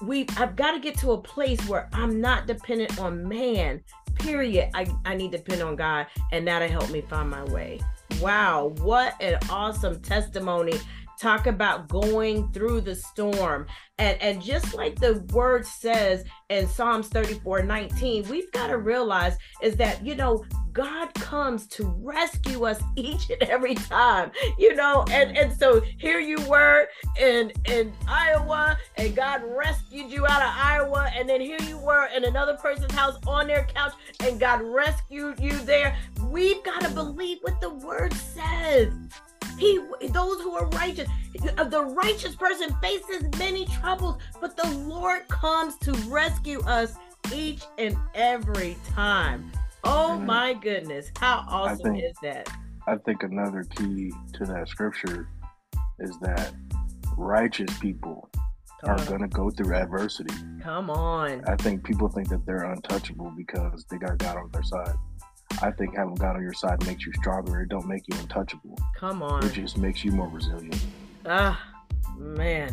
we 0.04 0.28
I've 0.38 0.56
got 0.56 0.74
to 0.74 0.80
get 0.80 0.96
to 1.00 1.14
a 1.14 1.18
place 1.18 1.60
where 1.68 1.90
I'm 1.94 2.22
not 2.22 2.46
dependent 2.46 3.00
on 3.00 3.28
man. 3.28 3.82
Period. 4.20 4.70
I, 4.76 4.88
I 5.06 5.16
need 5.16 5.32
to 5.32 5.40
depend 5.40 5.62
on 5.64 5.76
God, 5.76 6.08
and 6.32 6.48
that'll 6.48 6.68
help 6.68 6.90
me 6.92 7.02
find 7.02 7.30
my 7.30 7.44
way. 7.46 7.80
Wow, 8.22 8.74
what 8.80 9.22
an 9.22 9.38
awesome 9.50 10.00
testimony. 10.02 10.74
Talk 11.22 11.48
about 11.48 11.88
going 11.88 12.52
through 12.52 12.82
the 12.82 12.96
storm. 12.96 13.66
And, 13.98 14.22
and 14.22 14.42
just 14.42 14.76
like 14.76 15.00
the 15.00 15.26
word 15.34 15.66
says 15.66 16.24
in 16.50 16.68
Psalms 16.68 17.08
34 17.08 17.64
19, 17.64 18.30
we've 18.30 18.52
got 18.52 18.68
to 18.68 18.78
realize 18.78 19.36
is 19.62 19.76
that, 19.78 20.06
you 20.06 20.14
know, 20.16 20.46
God 20.78 21.12
comes 21.16 21.66
to 21.70 21.86
rescue 22.04 22.66
us 22.66 22.80
each 22.96 23.32
and 23.32 23.42
every 23.50 23.74
time, 23.74 24.32
you 24.60 24.76
know. 24.76 25.06
And 25.10 25.36
and 25.36 25.52
so 25.58 25.82
here 25.98 26.20
you 26.20 26.40
were 26.48 26.88
in 27.20 27.52
in 27.66 27.92
Iowa, 28.08 28.78
and 28.96 29.16
God 29.16 29.42
rescued 29.44 30.12
you 30.12 30.28
out 30.28 30.44
of 30.44 30.54
Iowa, 30.56 31.10
and 31.16 31.28
then 31.28 31.42
here 31.42 31.60
you 31.68 31.80
were 31.80 32.08
in 32.16 32.26
another 32.26 32.56
person's 32.58 32.94
house 32.94 33.18
on 33.26 33.48
their 33.48 33.66
couch, 33.66 33.94
and 34.20 34.40
God 34.40 34.62
rescued 34.62 35.40
you 35.40 35.58
there. 35.64 35.98
We've 36.26 36.64
got 36.64 36.82
to 36.82 36.90
believe 36.90 37.40
what 37.42 37.60
the 37.60 37.72
word 37.72 38.14
says. 38.14 38.94
He 39.58 39.80
those 40.10 40.42
who 40.42 40.54
are 40.54 40.68
righteous, 40.70 41.10
the 41.34 41.84
righteous 41.84 42.36
person 42.36 42.76
faces 42.82 43.24
many 43.38 43.66
troubles, 43.66 44.18
but 44.40 44.56
the 44.56 44.70
Lord 44.88 45.28
comes 45.28 45.78
to 45.80 45.94
rescue 46.10 46.62
us 46.62 46.96
each 47.34 47.64
and 47.78 47.98
every 48.14 48.78
time. 48.90 49.52
Oh 49.84 50.16
mm-hmm. 50.16 50.26
my 50.26 50.54
goodness, 50.54 51.12
how 51.18 51.46
awesome 51.48 51.94
think, 51.94 52.04
is 52.04 52.16
that? 52.22 52.50
I 52.88 52.98
think 52.98 53.24
another 53.24 53.64
key 53.64 54.12
to 54.34 54.46
that 54.46 54.68
scripture 54.70 55.30
is 56.00 56.18
that 56.20 56.54
righteous 57.18 57.78
people 57.80 58.30
Come 58.82 58.92
are 58.92 59.06
going 59.06 59.22
to 59.22 59.28
go 59.28 59.50
through 59.50 59.74
adversity. 59.76 60.34
Come 60.62 60.90
on. 60.90 61.44
I 61.48 61.56
think 61.56 61.84
people 61.84 62.08
think 62.10 62.30
that 62.30 62.46
they're 62.46 62.64
untouchable 62.64 63.34
because 63.36 63.86
they 63.90 63.98
got 63.98 64.18
God 64.20 64.38
on 64.38 64.50
their 64.52 64.64
side. 64.64 64.96
I 65.62 65.72
think 65.72 65.96
having 65.96 66.16
God 66.16 66.36
on 66.36 66.44
your 66.44 66.54
side 66.54 66.86
makes 66.86 67.06
you 67.06 67.14
stronger. 67.14 67.62
It 67.62 67.70
don't 67.70 67.88
make 67.88 68.04
you 68.08 68.18
untouchable. 68.20 68.78
Come 68.96 69.24
on. 69.24 69.44
It 69.46 69.54
just 69.54 69.78
makes 69.78 70.04
you 70.04 70.12
more 70.12 70.28
resilient. 70.28 70.86
Ah, 71.26 71.60
man. 72.18 72.72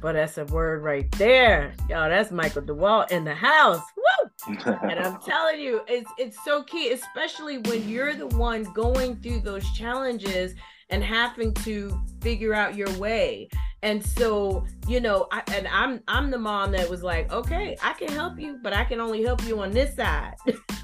But 0.00 0.12
that's 0.12 0.38
a 0.38 0.44
word 0.46 0.82
right 0.82 1.10
there. 1.12 1.74
Y'all, 1.88 2.08
that's 2.08 2.30
Michael 2.30 2.62
DeWalt 2.62 3.10
in 3.10 3.24
the 3.24 3.34
house. 3.34 3.82
Woo! 3.96 4.56
and 4.66 5.00
I'm 5.00 5.20
telling 5.20 5.58
you, 5.58 5.80
it's 5.88 6.10
it's 6.18 6.44
so 6.44 6.62
key, 6.62 6.92
especially 6.92 7.58
when 7.58 7.88
you're 7.88 8.14
the 8.14 8.26
one 8.28 8.64
going 8.74 9.16
through 9.16 9.40
those 9.40 9.68
challenges 9.72 10.54
and 10.90 11.02
having 11.02 11.52
to 11.54 11.98
figure 12.20 12.54
out 12.54 12.76
your 12.76 12.90
way. 12.98 13.48
And 13.86 14.04
so, 14.04 14.66
you 14.88 15.00
know, 15.00 15.28
I, 15.30 15.44
and 15.54 15.68
I'm 15.68 16.02
I'm 16.08 16.32
the 16.32 16.38
mom 16.38 16.72
that 16.72 16.90
was 16.90 17.04
like, 17.04 17.32
okay, 17.32 17.76
I 17.80 17.92
can 17.92 18.08
help 18.08 18.36
you, 18.36 18.58
but 18.60 18.72
I 18.72 18.82
can 18.82 19.00
only 19.00 19.22
help 19.22 19.44
you 19.44 19.60
on 19.60 19.70
this 19.70 19.94
side, 19.94 20.34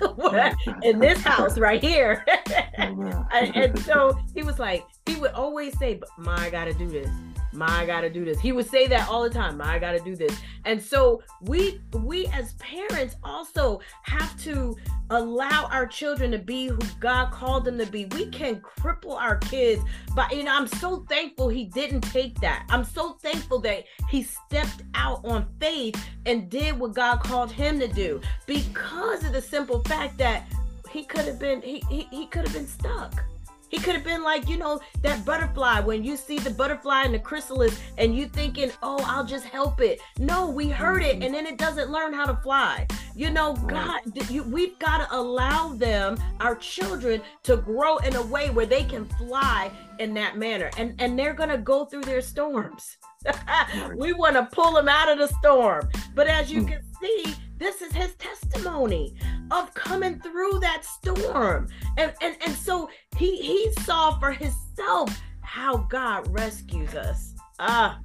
in 0.84 1.00
this 1.00 1.20
house 1.20 1.58
right 1.58 1.82
here. 1.82 2.24
Oh, 2.78 3.26
and, 3.32 3.56
and 3.56 3.78
so 3.80 4.18
he 4.34 4.42
was 4.42 4.58
like, 4.58 4.84
he 5.06 5.14
would 5.16 5.32
always 5.32 5.78
say, 5.78 5.94
"But 5.94 6.08
Ma, 6.18 6.34
I 6.34 6.50
gotta 6.50 6.74
do 6.74 6.88
this." 6.88 7.08
My 7.52 7.84
gotta 7.86 8.10
do 8.10 8.24
this. 8.24 8.40
He 8.40 8.52
would 8.52 8.68
say 8.68 8.86
that 8.88 9.08
all 9.08 9.22
the 9.22 9.30
time 9.30 9.56
my 9.58 9.78
gotta 9.78 10.00
do 10.00 10.16
this. 10.16 10.38
And 10.64 10.80
so 10.80 11.22
we 11.42 11.80
we 12.00 12.26
as 12.28 12.54
parents 12.54 13.16
also 13.22 13.80
have 14.02 14.38
to 14.42 14.76
allow 15.10 15.68
our 15.70 15.86
children 15.86 16.30
to 16.30 16.38
be 16.38 16.68
who 16.68 16.78
god 17.00 17.30
called 17.32 17.64
them 17.64 17.78
to 17.78 17.86
be. 17.86 18.06
We 18.06 18.26
can 18.26 18.60
cripple 18.60 19.14
our 19.14 19.36
kids 19.38 19.82
but 20.14 20.34
you 20.34 20.44
know 20.44 20.54
i'm 20.54 20.66
so 20.66 21.04
thankful 21.08 21.48
he 21.48 21.64
didn't 21.64 22.02
take 22.02 22.40
that. 22.40 22.66
I'm 22.70 22.84
so 22.84 23.12
thankful 23.22 23.58
that 23.60 23.84
he 24.08 24.22
stepped 24.22 24.82
out 24.94 25.24
on 25.24 25.46
faith 25.60 26.02
and 26.26 26.48
did 26.48 26.78
what 26.78 26.94
god 26.94 27.20
called 27.20 27.52
him 27.52 27.78
to 27.80 27.88
do 27.88 28.20
because 28.46 29.24
of 29.24 29.32
the 29.32 29.42
simple 29.42 29.82
fact 29.84 30.18
that 30.18 30.46
he 30.90 31.04
could 31.04 31.24
have 31.24 31.38
been 31.38 31.60
he, 31.62 31.82
he, 31.88 32.02
he 32.10 32.26
could 32.26 32.44
have 32.44 32.52
been 32.52 32.66
stuck 32.66 33.24
he 33.72 33.78
could 33.78 33.94
have 33.94 34.04
been 34.04 34.22
like, 34.22 34.48
you 34.50 34.58
know, 34.58 34.80
that 35.00 35.24
butterfly 35.24 35.80
when 35.80 36.04
you 36.04 36.14
see 36.14 36.38
the 36.38 36.50
butterfly 36.50 37.04
in 37.04 37.12
the 37.12 37.18
chrysalis 37.18 37.80
and 37.96 38.14
you 38.14 38.28
thinking, 38.28 38.70
oh, 38.82 39.02
I'll 39.06 39.24
just 39.24 39.46
help 39.46 39.80
it. 39.80 39.98
No, 40.18 40.50
we 40.50 40.68
hurt 40.68 41.02
it 41.02 41.22
and 41.22 41.34
then 41.34 41.46
it 41.46 41.56
doesn't 41.56 41.90
learn 41.90 42.12
how 42.12 42.26
to 42.26 42.36
fly. 42.42 42.86
You 43.16 43.30
know, 43.30 43.54
God, 43.66 44.00
you, 44.30 44.42
we've 44.42 44.78
got 44.78 44.98
to 44.98 45.16
allow 45.16 45.68
them, 45.72 46.18
our 46.40 46.54
children, 46.54 47.22
to 47.44 47.56
grow 47.56 47.96
in 47.98 48.14
a 48.14 48.22
way 48.22 48.50
where 48.50 48.66
they 48.66 48.84
can 48.84 49.06
fly 49.06 49.72
in 49.98 50.12
that 50.14 50.36
manner. 50.36 50.70
And, 50.76 50.94
and 50.98 51.18
they're 51.18 51.34
going 51.34 51.48
to 51.48 51.58
go 51.58 51.86
through 51.86 52.02
their 52.02 52.20
storms. 52.20 52.98
we 53.96 54.12
want 54.12 54.36
to 54.36 54.46
pull 54.52 54.74
them 54.74 54.88
out 54.88 55.08
of 55.08 55.16
the 55.16 55.28
storm. 55.38 55.88
But 56.14 56.26
as 56.26 56.52
you 56.52 56.60
hmm. 56.60 56.68
can 56.68 56.82
see, 57.00 57.34
this 57.62 57.80
is 57.80 57.92
his 57.92 58.14
testimony 58.14 59.14
of 59.50 59.72
coming 59.74 60.18
through 60.20 60.58
that 60.60 60.84
storm. 60.84 61.68
And 61.96 62.12
and, 62.20 62.36
and 62.44 62.54
so 62.54 62.90
he 63.16 63.36
he 63.36 63.72
saw 63.82 64.18
for 64.18 64.32
himself 64.32 65.20
how 65.42 65.78
God 65.88 66.28
rescues 66.30 66.94
us. 66.94 67.34
Ah, 67.58 68.00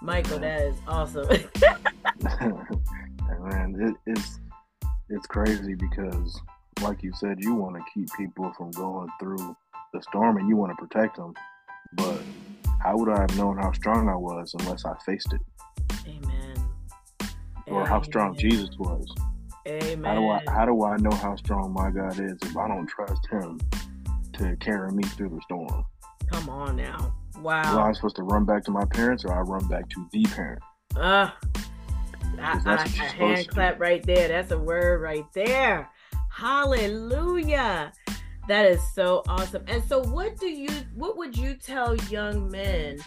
Michael, 0.00 0.38
that 0.38 0.62
is 0.62 0.76
awesome. 0.86 1.28
man, 3.40 3.76
it, 3.80 3.94
it's 4.06 4.40
it's 5.10 5.26
crazy 5.26 5.74
because, 5.74 6.40
like 6.82 7.02
you 7.02 7.12
said, 7.14 7.38
you 7.40 7.54
want 7.54 7.76
to 7.76 7.82
keep 7.92 8.08
people 8.16 8.52
from 8.56 8.70
going 8.72 9.08
through 9.18 9.56
the 9.92 10.02
storm 10.02 10.36
and 10.36 10.48
you 10.48 10.56
want 10.56 10.76
to 10.76 10.86
protect 10.86 11.16
them. 11.16 11.34
But 11.94 12.20
how 12.80 12.96
would 12.96 13.08
I 13.08 13.20
have 13.20 13.36
known 13.36 13.56
how 13.58 13.72
strong 13.72 14.08
I 14.08 14.16
was 14.16 14.54
unless 14.58 14.84
I 14.84 14.94
faced 15.04 15.32
it? 15.32 15.40
Or 17.70 17.86
how 17.86 18.02
strong 18.02 18.36
Jesus 18.36 18.70
was. 18.78 19.06
Amen. 19.66 20.04
How 20.04 20.14
do 20.14 20.28
I 20.28 20.40
how 20.50 20.64
do 20.64 20.84
I 20.84 20.96
know 20.96 21.14
how 21.16 21.36
strong 21.36 21.72
my 21.72 21.90
God 21.90 22.18
is 22.18 22.38
if 22.42 22.56
I 22.56 22.68
don't 22.68 22.86
trust 22.86 23.26
Him 23.30 23.60
to 24.34 24.56
carry 24.56 24.90
me 24.92 25.02
through 25.02 25.30
the 25.30 25.40
storm? 25.42 25.84
Come 26.30 26.48
on 26.48 26.76
now. 26.76 27.14
Wow. 27.40 27.62
Well, 27.62 27.80
I'm 27.80 27.94
supposed 27.94 28.16
to 28.16 28.22
run 28.22 28.44
back 28.44 28.64
to 28.64 28.70
my 28.70 28.84
parents, 28.86 29.24
or 29.24 29.34
I 29.34 29.40
run 29.40 29.66
back 29.68 29.88
to 29.90 30.08
the 30.12 30.24
parent. 30.24 30.62
Uh, 30.96 31.30
I, 32.40 32.60
I, 32.64 32.84
a 32.84 32.88
hand 32.88 33.48
clap 33.48 33.80
right 33.80 34.02
there. 34.02 34.28
That's 34.28 34.50
a 34.52 34.58
word 34.58 35.02
right 35.02 35.26
there. 35.34 35.90
Hallelujah. 36.30 37.92
That 38.48 38.64
is 38.66 38.80
so 38.94 39.22
awesome. 39.28 39.64
And 39.66 39.82
so, 39.84 40.02
what 40.04 40.38
do 40.38 40.46
you? 40.46 40.70
What 40.94 41.16
would 41.18 41.36
you 41.36 41.54
tell 41.54 41.94
young 41.96 42.50
men 42.50 42.98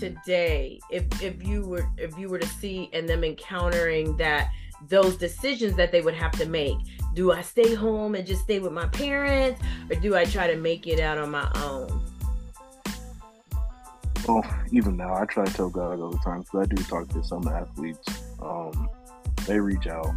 today 0.00 0.80
if 0.90 1.04
if 1.22 1.46
you 1.46 1.62
were 1.62 1.86
if 1.98 2.16
you 2.18 2.28
were 2.28 2.38
to 2.38 2.46
see 2.46 2.88
and 2.94 3.06
them 3.06 3.22
encountering 3.22 4.16
that 4.16 4.50
those 4.88 5.16
decisions 5.18 5.76
that 5.76 5.92
they 5.92 6.00
would 6.00 6.14
have 6.14 6.32
to 6.32 6.46
make. 6.46 6.78
Do 7.14 7.32
i 7.32 7.42
stay 7.42 7.74
home 7.74 8.14
and 8.14 8.26
just 8.26 8.42
stay 8.42 8.60
with 8.60 8.72
my 8.72 8.86
parents 8.86 9.60
or 9.90 9.96
do 9.96 10.16
i 10.16 10.24
try 10.24 10.46
to 10.46 10.56
make 10.56 10.86
it 10.86 11.00
out 11.00 11.18
on 11.18 11.30
my 11.30 11.50
own? 11.56 12.02
Well 14.26 14.44
even 14.72 14.96
now 14.96 15.14
i 15.14 15.26
try 15.26 15.44
to 15.44 15.52
tell 15.52 15.68
god 15.68 16.00
all 16.00 16.10
the 16.10 16.18
time 16.18 16.40
because 16.40 16.66
i 16.66 16.74
do 16.74 16.82
talk 16.84 17.08
to 17.10 17.22
some 17.22 17.46
athletes. 17.46 18.08
Um, 18.40 18.88
they 19.46 19.60
reach 19.60 19.86
out. 19.86 20.08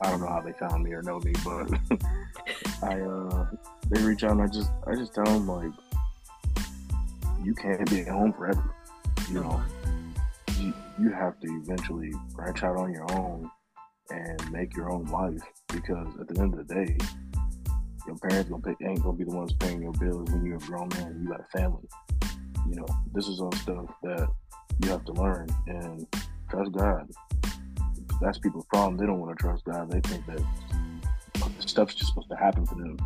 I 0.00 0.10
don't 0.10 0.20
know 0.20 0.28
how 0.28 0.40
they 0.40 0.52
found 0.52 0.84
me 0.84 0.92
or 0.92 1.02
know 1.02 1.20
me 1.20 1.34
but 1.44 1.70
i 2.82 3.00
uh 3.00 3.46
they 3.90 4.02
reach 4.02 4.24
out 4.24 4.32
and 4.32 4.42
i 4.42 4.46
just 4.46 4.70
i 4.86 4.94
just 4.94 5.14
tell 5.14 5.24
them 5.24 5.46
like 5.46 5.72
you 7.42 7.54
can't 7.54 7.88
be 7.90 8.00
at 8.00 8.08
home 8.08 8.32
forever 8.32 8.74
you 9.28 9.40
know, 9.40 9.50
uh-huh. 9.50 10.52
you, 10.60 10.74
you 10.98 11.12
have 11.12 11.38
to 11.40 11.48
eventually 11.62 12.12
branch 12.34 12.62
out 12.62 12.76
on 12.76 12.92
your 12.92 13.10
own 13.12 13.50
and 14.10 14.52
make 14.52 14.76
your 14.76 14.92
own 14.92 15.04
life 15.06 15.42
because 15.72 16.08
at 16.20 16.28
the 16.28 16.40
end 16.40 16.54
of 16.54 16.66
the 16.66 16.74
day, 16.74 16.96
your 18.06 18.16
parents 18.18 18.48
gonna 18.48 18.62
pay, 18.62 18.86
ain't 18.86 19.02
gonna 19.02 19.16
be 19.16 19.24
the 19.24 19.34
ones 19.34 19.52
paying 19.54 19.82
your 19.82 19.92
bills 19.92 20.30
when 20.30 20.44
you're 20.44 20.56
a 20.56 20.60
grown 20.60 20.88
man 20.90 21.08
and 21.08 21.22
you 21.22 21.28
got 21.28 21.40
a 21.40 21.58
family. 21.58 21.88
You 22.68 22.76
know, 22.76 22.86
this 23.12 23.28
is 23.28 23.40
all 23.40 23.52
stuff 23.52 23.86
that 24.02 24.28
you 24.82 24.90
have 24.90 25.04
to 25.06 25.12
learn 25.12 25.48
and 25.66 26.06
trust 26.48 26.72
God. 26.72 27.10
That's 28.20 28.38
people's 28.38 28.66
problem. 28.66 28.96
They 28.96 29.06
don't 29.06 29.20
want 29.20 29.36
to 29.36 29.42
trust 29.42 29.64
God. 29.64 29.90
They 29.90 30.00
think 30.00 30.24
that 30.26 30.42
stuff's 31.60 31.94
just 31.94 32.10
supposed 32.10 32.30
to 32.30 32.36
happen 32.36 32.66
to 32.66 32.74
them. 32.74 32.96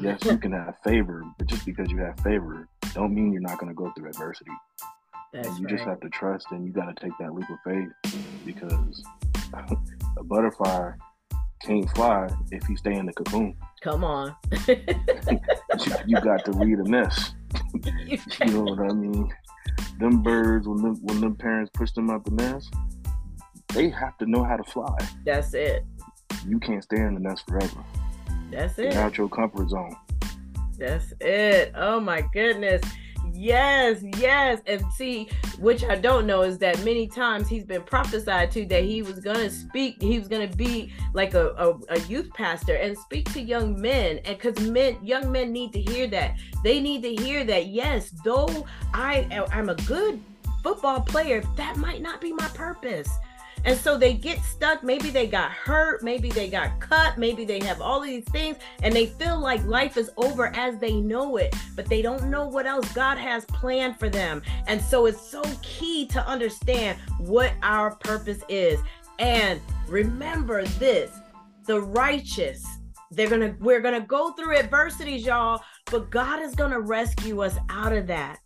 Yes, 0.00 0.24
you 0.24 0.38
can 0.38 0.52
have 0.52 0.76
favor, 0.84 1.24
but 1.38 1.46
just 1.46 1.66
because 1.66 1.90
you 1.90 1.98
have 1.98 2.18
favor, 2.20 2.68
don't 2.94 3.14
mean 3.14 3.32
you're 3.32 3.42
not 3.42 3.58
going 3.58 3.68
to 3.68 3.74
go 3.74 3.92
through 3.96 4.08
adversity. 4.08 4.50
That's 5.32 5.48
and 5.48 5.58
you 5.58 5.66
right. 5.66 5.76
just 5.76 5.84
have 5.84 6.00
to 6.00 6.08
trust 6.10 6.46
and 6.50 6.66
you 6.66 6.72
got 6.72 6.94
to 6.94 7.02
take 7.02 7.12
that 7.18 7.32
leap 7.32 7.48
of 7.48 7.58
faith 7.64 8.22
because 8.44 9.02
a 10.18 10.24
butterfly 10.24 10.92
can't 11.62 11.88
fly 11.90 12.28
if 12.50 12.68
you 12.68 12.76
stay 12.76 12.94
in 12.94 13.06
the 13.06 13.12
cocoon. 13.12 13.56
Come 13.82 14.04
on. 14.04 14.34
you, 14.68 14.78
you, 16.06 16.20
got 16.20 16.44
to 16.44 16.50
lead 16.50 16.78
a 16.78 16.84
nest. 16.84 17.34
you 18.04 18.46
know 18.46 18.62
what 18.62 18.80
I 18.80 18.92
mean? 18.92 19.32
Them 19.98 20.22
birds, 20.22 20.66
when 20.66 20.82
them, 20.82 20.96
when 21.02 21.20
them 21.20 21.36
parents 21.36 21.70
push 21.72 21.92
them 21.92 22.10
out 22.10 22.24
the 22.24 22.32
nest, 22.32 22.74
they 23.68 23.88
have 23.90 24.18
to 24.18 24.26
know 24.26 24.42
how 24.44 24.56
to 24.56 24.64
fly. 24.64 24.96
That's 25.24 25.54
it. 25.54 25.84
You 26.46 26.58
can't 26.58 26.82
stay 26.82 26.96
in 26.96 27.14
the 27.14 27.20
nest 27.20 27.46
forever. 27.46 27.84
That's 28.50 28.78
it. 28.78 28.92
Get 28.92 28.96
out 28.96 29.16
your 29.16 29.28
comfort 29.28 29.70
zone. 29.70 29.96
That's 30.78 31.12
it. 31.20 31.72
Oh 31.76 32.00
my 32.00 32.22
goodness. 32.32 32.82
Yes, 33.42 34.04
yes. 34.18 34.62
And 34.68 34.84
see, 34.92 35.28
which 35.58 35.82
I 35.82 35.96
don't 35.96 36.28
know 36.28 36.42
is 36.42 36.58
that 36.58 36.84
many 36.84 37.08
times 37.08 37.48
he's 37.48 37.64
been 37.64 37.82
prophesied 37.82 38.52
to 38.52 38.64
that 38.66 38.84
he 38.84 39.02
was 39.02 39.18
going 39.18 39.38
to 39.38 39.50
speak, 39.50 40.00
he 40.00 40.20
was 40.20 40.28
going 40.28 40.48
to 40.48 40.56
be 40.56 40.92
like 41.12 41.34
a, 41.34 41.48
a, 41.58 41.76
a, 41.88 41.98
youth 42.02 42.32
pastor 42.34 42.76
and 42.76 42.96
speak 42.96 43.32
to 43.32 43.40
young 43.40 43.80
men. 43.80 44.20
And 44.24 44.38
because 44.38 44.60
men, 44.70 44.96
young 45.02 45.32
men 45.32 45.50
need 45.50 45.72
to 45.72 45.80
hear 45.80 46.06
that. 46.06 46.38
They 46.62 46.78
need 46.78 47.02
to 47.02 47.16
hear 47.16 47.42
that, 47.42 47.66
yes, 47.66 48.10
though 48.24 48.64
I, 48.94 49.26
I'm 49.50 49.70
a 49.70 49.74
good 49.74 50.22
football 50.62 51.00
player, 51.00 51.42
that 51.56 51.76
might 51.78 52.00
not 52.00 52.20
be 52.20 52.32
my 52.32 52.46
purpose 52.54 53.10
And 53.64 53.78
so 53.78 53.96
they 53.96 54.14
get 54.14 54.42
stuck. 54.42 54.82
Maybe 54.82 55.10
they 55.10 55.26
got 55.26 55.50
hurt. 55.52 56.02
Maybe 56.02 56.30
they 56.30 56.48
got 56.48 56.80
cut. 56.80 57.18
Maybe 57.18 57.44
they 57.44 57.60
have 57.60 57.80
all 57.80 58.00
these 58.00 58.24
things 58.24 58.56
and 58.82 58.94
they 58.94 59.06
feel 59.06 59.38
like 59.38 59.64
life 59.64 59.96
is 59.96 60.10
over 60.16 60.54
as 60.56 60.78
they 60.78 61.00
know 61.00 61.36
it, 61.36 61.54
but 61.76 61.86
they 61.86 62.02
don't 62.02 62.24
know 62.24 62.46
what 62.46 62.66
else 62.66 62.90
God 62.92 63.18
has 63.18 63.44
planned 63.46 63.98
for 63.98 64.08
them. 64.08 64.42
And 64.66 64.80
so 64.80 65.06
it's 65.06 65.20
so 65.20 65.42
key 65.62 66.06
to 66.08 66.26
understand 66.26 66.98
what 67.18 67.52
our 67.62 67.94
purpose 67.96 68.42
is. 68.48 68.80
And 69.18 69.60
remember 69.86 70.64
this 70.64 71.10
the 71.66 71.80
righteous 71.80 72.66
they're 73.12 73.28
gonna 73.28 73.54
we're 73.60 73.80
gonna 73.80 74.00
go 74.00 74.32
through 74.32 74.56
adversities 74.56 75.24
y'all 75.24 75.60
but 75.90 76.10
god 76.10 76.40
is 76.42 76.54
gonna 76.54 76.80
rescue 76.80 77.40
us 77.42 77.56
out 77.68 77.92
of 77.92 78.06
that 78.06 78.40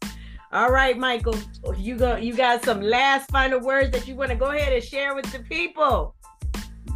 all 0.53 0.71
right 0.71 0.99
michael 0.99 1.35
you 1.77 1.97
go 1.97 2.17
you 2.17 2.35
got 2.35 2.65
some 2.65 2.81
last 2.81 3.31
final 3.31 3.61
words 3.61 3.91
that 3.91 4.07
you 4.07 4.15
want 4.15 4.31
to 4.31 4.37
go 4.37 4.47
ahead 4.47 4.73
and 4.73 4.83
share 4.83 5.15
with 5.15 5.31
the 5.33 5.39
people 5.41 6.15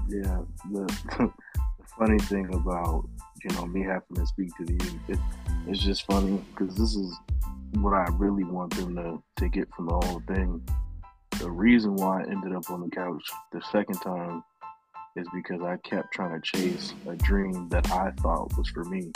yeah 0.08 0.40
the, 0.72 0.86
the 1.18 1.32
funny 1.98 2.18
thing 2.18 2.52
about 2.54 3.08
you 3.44 3.54
know 3.56 3.66
me 3.66 3.82
having 3.82 4.14
to 4.14 4.26
speak 4.26 4.54
to 4.56 4.64
the 4.64 4.72
youth 4.72 5.00
it, 5.08 5.18
it's 5.66 5.80
just 5.80 6.04
funny 6.06 6.40
because 6.54 6.74
this 6.76 6.94
is 6.94 7.14
what 7.74 7.92
i 7.92 8.06
really 8.14 8.44
want 8.44 8.74
them 8.76 8.94
to, 8.96 9.22
to 9.36 9.48
get 9.48 9.68
from 9.74 9.86
the 9.86 9.94
whole 10.06 10.22
thing 10.26 10.62
the 11.38 11.50
reason 11.50 11.96
why 11.96 12.22
i 12.22 12.24
ended 12.26 12.54
up 12.54 12.68
on 12.70 12.80
the 12.80 12.90
couch 12.90 13.22
the 13.52 13.62
second 13.70 13.96
time 14.00 14.42
is 15.16 15.26
because 15.34 15.60
I 15.62 15.76
kept 15.78 16.12
trying 16.12 16.40
to 16.40 16.40
chase 16.40 16.94
a 17.08 17.16
dream 17.16 17.68
that 17.70 17.90
I 17.90 18.12
thought 18.22 18.56
was 18.56 18.68
for 18.68 18.84
me. 18.84 19.10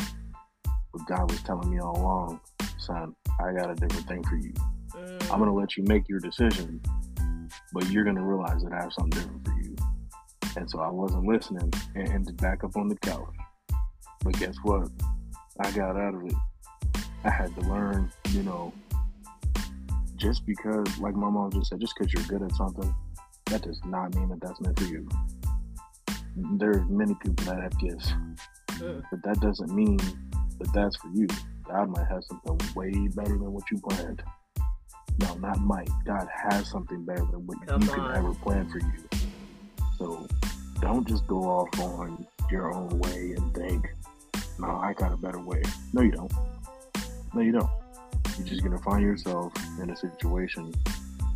But 0.65 1.07
God 1.07 1.31
was 1.31 1.43
telling 1.43 1.71
me 1.71 1.79
all 1.79 1.97
along, 1.97 2.41
son, 2.87 3.15
I 3.41 3.53
got 3.53 3.71
a 3.71 3.75
different 3.75 4.07
thing 4.07 4.23
for 4.25 4.37
you. 4.37 4.53
Mm. 4.95 5.23
I'm 5.31 5.39
going 5.39 5.51
to 5.51 5.53
let 5.53 5.77
you 5.77 5.85
make 5.85 6.09
your 6.09 6.21
decision, 6.21 6.81
but 7.73 7.89
you're 7.91 8.05
going 8.05 8.17
to 8.17 8.23
realize 8.23 8.63
that 8.63 8.73
I 8.73 8.83
have 8.83 8.93
something 8.93 9.21
different 9.21 9.45
for 9.45 9.55
you. 9.63 9.77
And 10.57 10.71
so 10.71 10.81
I 10.81 10.89
wasn't 10.89 11.27
listening 11.27 11.73
and 11.95 12.09
ended 12.09 12.37
back 12.37 12.63
up 12.65 12.77
on 12.77 12.89
the 12.89 12.97
couch. 12.97 13.35
But 14.23 14.39
guess 14.39 14.57
what? 14.63 14.89
I 15.61 15.71
got 15.73 15.97
out 15.97 16.15
of 16.15 16.25
it. 16.25 16.35
I 17.25 17.31
had 17.31 17.55
to 17.57 17.61
learn, 17.63 18.13
you 18.31 18.43
know, 18.43 18.73
just 20.17 20.47
because, 20.47 20.99
like 20.99 21.15
my 21.15 21.31
mom 21.31 21.51
just 21.53 21.71
said, 21.71 21.81
just 21.81 21.95
because 21.99 22.13
you're 22.13 22.39
good 22.39 22.43
at 22.43 22.55
something, 22.57 22.95
that 23.47 23.63
does 23.63 23.81
not 23.85 24.15
mean 24.15 24.29
that 24.29 24.41
that's 24.41 24.61
meant 24.61 24.79
for 24.79 24.87
you 24.87 25.09
there's 26.37 26.83
many 26.89 27.15
people 27.15 27.45
that 27.45 27.63
have 27.63 27.79
gifts, 27.79 28.13
mm. 28.73 29.03
but 29.11 29.23
that 29.23 29.41
doesn't 29.41 29.75
mean 29.75 29.99
that 30.59 30.73
that's 30.73 30.97
for 30.97 31.09
you. 31.15 31.27
God 31.67 31.89
might 31.91 32.07
have 32.07 32.25
something 32.25 32.59
way 32.75 32.93
better 33.09 33.33
than 33.37 33.53
what 33.53 33.65
you 33.71 33.79
planned. 33.79 34.23
No, 35.19 35.35
not 35.35 35.61
might. 35.61 35.89
God 36.05 36.29
has 36.33 36.69
something 36.69 37.05
better 37.05 37.25
than 37.31 37.47
what 37.47 37.67
Come 37.67 37.83
you 37.83 37.91
on. 37.93 37.97
can 37.97 38.17
ever 38.17 38.35
plan 38.35 38.69
for 38.69 38.79
you. 38.79 39.09
So 39.99 40.27
don't 40.81 41.07
just 41.07 41.27
go 41.27 41.43
off 41.45 41.69
on 41.81 42.27
your 42.51 42.75
own 42.75 42.99
way 42.99 43.35
and 43.37 43.55
think, 43.55 43.95
no, 44.59 44.67
I 44.67 44.93
got 44.93 45.13
a 45.13 45.17
better 45.17 45.41
way. 45.41 45.63
No, 45.93 46.03
you 46.03 46.11
don't. 46.11 46.33
No, 47.33 47.41
you 47.41 47.53
don't. 47.53 47.71
You're 48.37 48.47
just 48.47 48.63
going 48.63 48.77
to 48.77 48.83
find 48.83 49.03
yourself 49.03 49.53
in 49.81 49.91
a 49.91 49.97
situation 49.97 50.73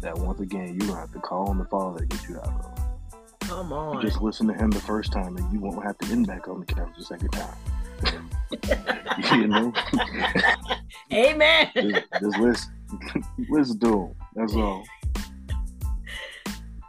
that 0.00 0.16
once 0.18 0.40
again, 0.40 0.68
you're 0.68 0.78
going 0.78 0.92
to 0.92 0.97
have 0.97 1.12
to 1.12 1.20
call 1.20 1.49
on 1.49 1.58
the 1.58 1.64
Father 1.66 2.00
to 2.00 2.06
get 2.06 2.28
you 2.28 2.37
out 2.38 2.49
of. 2.49 2.78
Come 3.40 3.73
on. 3.73 3.97
You 3.97 4.02
just 4.08 4.20
listen 4.20 4.47
to 4.49 4.54
him 4.54 4.70
the 4.70 4.80
first 4.80 5.12
time 5.12 5.37
and 5.37 5.52
you 5.52 5.61
won't 5.61 5.82
have 5.85 5.97
to 5.99 6.12
end 6.12 6.26
back 6.26 6.49
on 6.49 6.61
the 6.61 6.66
couch 6.66 6.90
the 6.99 7.04
second 7.04 7.30
time. 7.30 7.56
you 9.33 9.47
know? 9.47 9.73
Amen. 11.12 11.71
Just, 11.75 12.05
just 12.21 12.38
listen. 12.38 12.73
listen 13.49 13.78
to 13.81 13.88
him. 13.88 14.14
That's 14.35 14.55
all. 14.55 14.85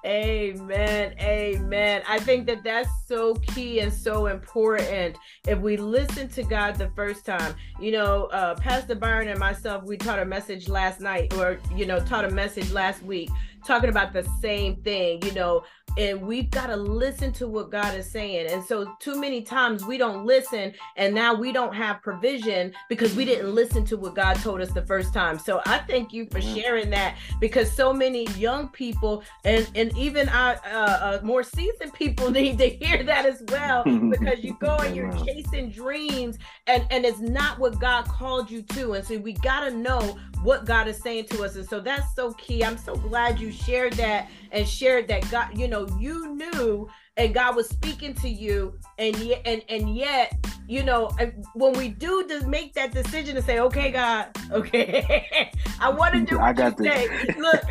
Amen. 0.05 1.13
Amen. 1.19 2.01
I 2.07 2.19
think 2.19 2.47
that 2.47 2.63
that's 2.63 2.89
so 3.05 3.35
key 3.35 3.79
and 3.81 3.91
so 3.91 4.27
important. 4.27 5.17
If 5.45 5.59
we 5.59 5.75
listen 5.77 6.29
to 6.29 6.43
God 6.43 6.75
the 6.75 6.89
first 6.95 7.25
time, 7.25 7.53
you 7.79 7.91
know, 7.91 8.25
uh, 8.27 8.55
Pastor 8.55 8.95
Byron 8.95 9.27
and 9.27 9.39
myself, 9.39 9.83
we 9.83 9.97
taught 9.97 10.19
a 10.19 10.25
message 10.25 10.69
last 10.69 11.01
night 11.01 11.33
or, 11.35 11.59
you 11.75 11.85
know, 11.85 11.99
taught 11.99 12.23
a 12.23 12.31
message 12.31 12.71
last 12.71 13.03
week 13.03 13.29
talking 13.65 13.89
about 13.89 14.13
the 14.13 14.23
same 14.41 14.77
thing. 14.77 15.21
You 15.23 15.33
know, 15.33 15.63
and 15.97 16.21
we've 16.21 16.49
got 16.49 16.67
to 16.67 16.75
listen 16.75 17.31
to 17.33 17.47
what 17.47 17.71
God 17.71 17.95
is 17.95 18.09
saying. 18.09 18.47
And 18.47 18.63
so, 18.63 18.95
too 18.99 19.19
many 19.19 19.41
times 19.41 19.85
we 19.85 19.97
don't 19.97 20.25
listen, 20.25 20.73
and 20.95 21.13
now 21.13 21.33
we 21.33 21.51
don't 21.51 21.73
have 21.73 22.01
provision 22.01 22.73
because 22.87 23.15
we 23.15 23.25
didn't 23.25 23.53
listen 23.53 23.85
to 23.85 23.97
what 23.97 24.15
God 24.15 24.35
told 24.35 24.61
us 24.61 24.71
the 24.71 24.85
first 24.85 25.13
time. 25.13 25.39
So, 25.39 25.61
I 25.65 25.79
thank 25.79 26.13
you 26.13 26.27
for 26.31 26.41
sharing 26.41 26.89
that 26.91 27.17
because 27.39 27.71
so 27.71 27.93
many 27.93 28.25
young 28.31 28.69
people 28.69 29.23
and 29.43 29.69
and 29.75 29.95
even 29.97 30.29
our 30.29 30.59
uh, 30.65 30.69
uh, 30.69 31.19
more 31.23 31.43
seasoned 31.43 31.93
people 31.93 32.31
need 32.39 32.57
to 32.59 32.69
hear 32.69 33.03
that 33.03 33.25
as 33.25 33.43
well 33.49 33.83
because 34.09 34.43
you 34.43 34.57
go 34.59 34.77
and 34.77 34.95
you're 34.95 35.11
chasing 35.25 35.71
dreams, 35.71 36.37
and 36.67 36.85
and 36.91 37.05
it's 37.05 37.19
not 37.19 37.59
what 37.59 37.79
God 37.79 38.05
called 38.05 38.49
you 38.49 38.61
to. 38.61 38.93
And 38.93 39.05
so, 39.05 39.17
we 39.17 39.33
got 39.33 39.67
to 39.67 39.71
know 39.75 40.17
what 40.43 40.65
God 40.65 40.87
is 40.87 40.97
saying 40.97 41.25
to 41.25 41.43
us. 41.43 41.55
And 41.55 41.67
so, 41.67 41.79
that's 41.79 42.15
so 42.15 42.33
key. 42.33 42.63
I'm 42.63 42.77
so 42.77 42.95
glad 42.95 43.39
you 43.39 43.51
shared 43.51 43.93
that 43.93 44.29
and 44.51 44.67
shared 44.67 45.07
that 45.07 45.29
God, 45.29 45.57
you 45.57 45.67
know, 45.67 45.78
you 45.99 46.35
knew 46.35 46.89
and 47.19 47.33
God 47.33 47.55
was 47.55 47.67
speaking 47.67 48.13
to 48.15 48.29
you, 48.29 48.79
and 48.97 49.15
yet, 49.17 49.41
and 49.45 49.61
and 49.67 49.95
yet, 49.95 50.33
you 50.67 50.83
know, 50.83 51.11
when 51.53 51.73
we 51.73 51.89
do 51.89 52.25
to 52.27 52.47
make 52.47 52.73
that 52.75 52.93
decision 52.93 53.35
to 53.35 53.41
say, 53.41 53.59
okay, 53.59 53.91
God, 53.91 54.29
okay, 54.51 55.51
I 55.81 55.89
want 55.89 56.13
to 56.13 56.21
do 56.21 56.37
what 56.37 56.45
I 56.45 56.53
got 56.53 56.79
you 56.79 56.85
this. 56.85 57.09
say. 57.09 57.35
Look, 57.37 57.63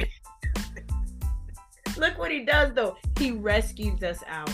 look 1.97 2.19
what 2.19 2.31
He 2.31 2.45
does 2.45 2.75
though. 2.75 2.97
He 3.19 3.33
rescues 3.33 4.03
us 4.03 4.23
out. 4.29 4.51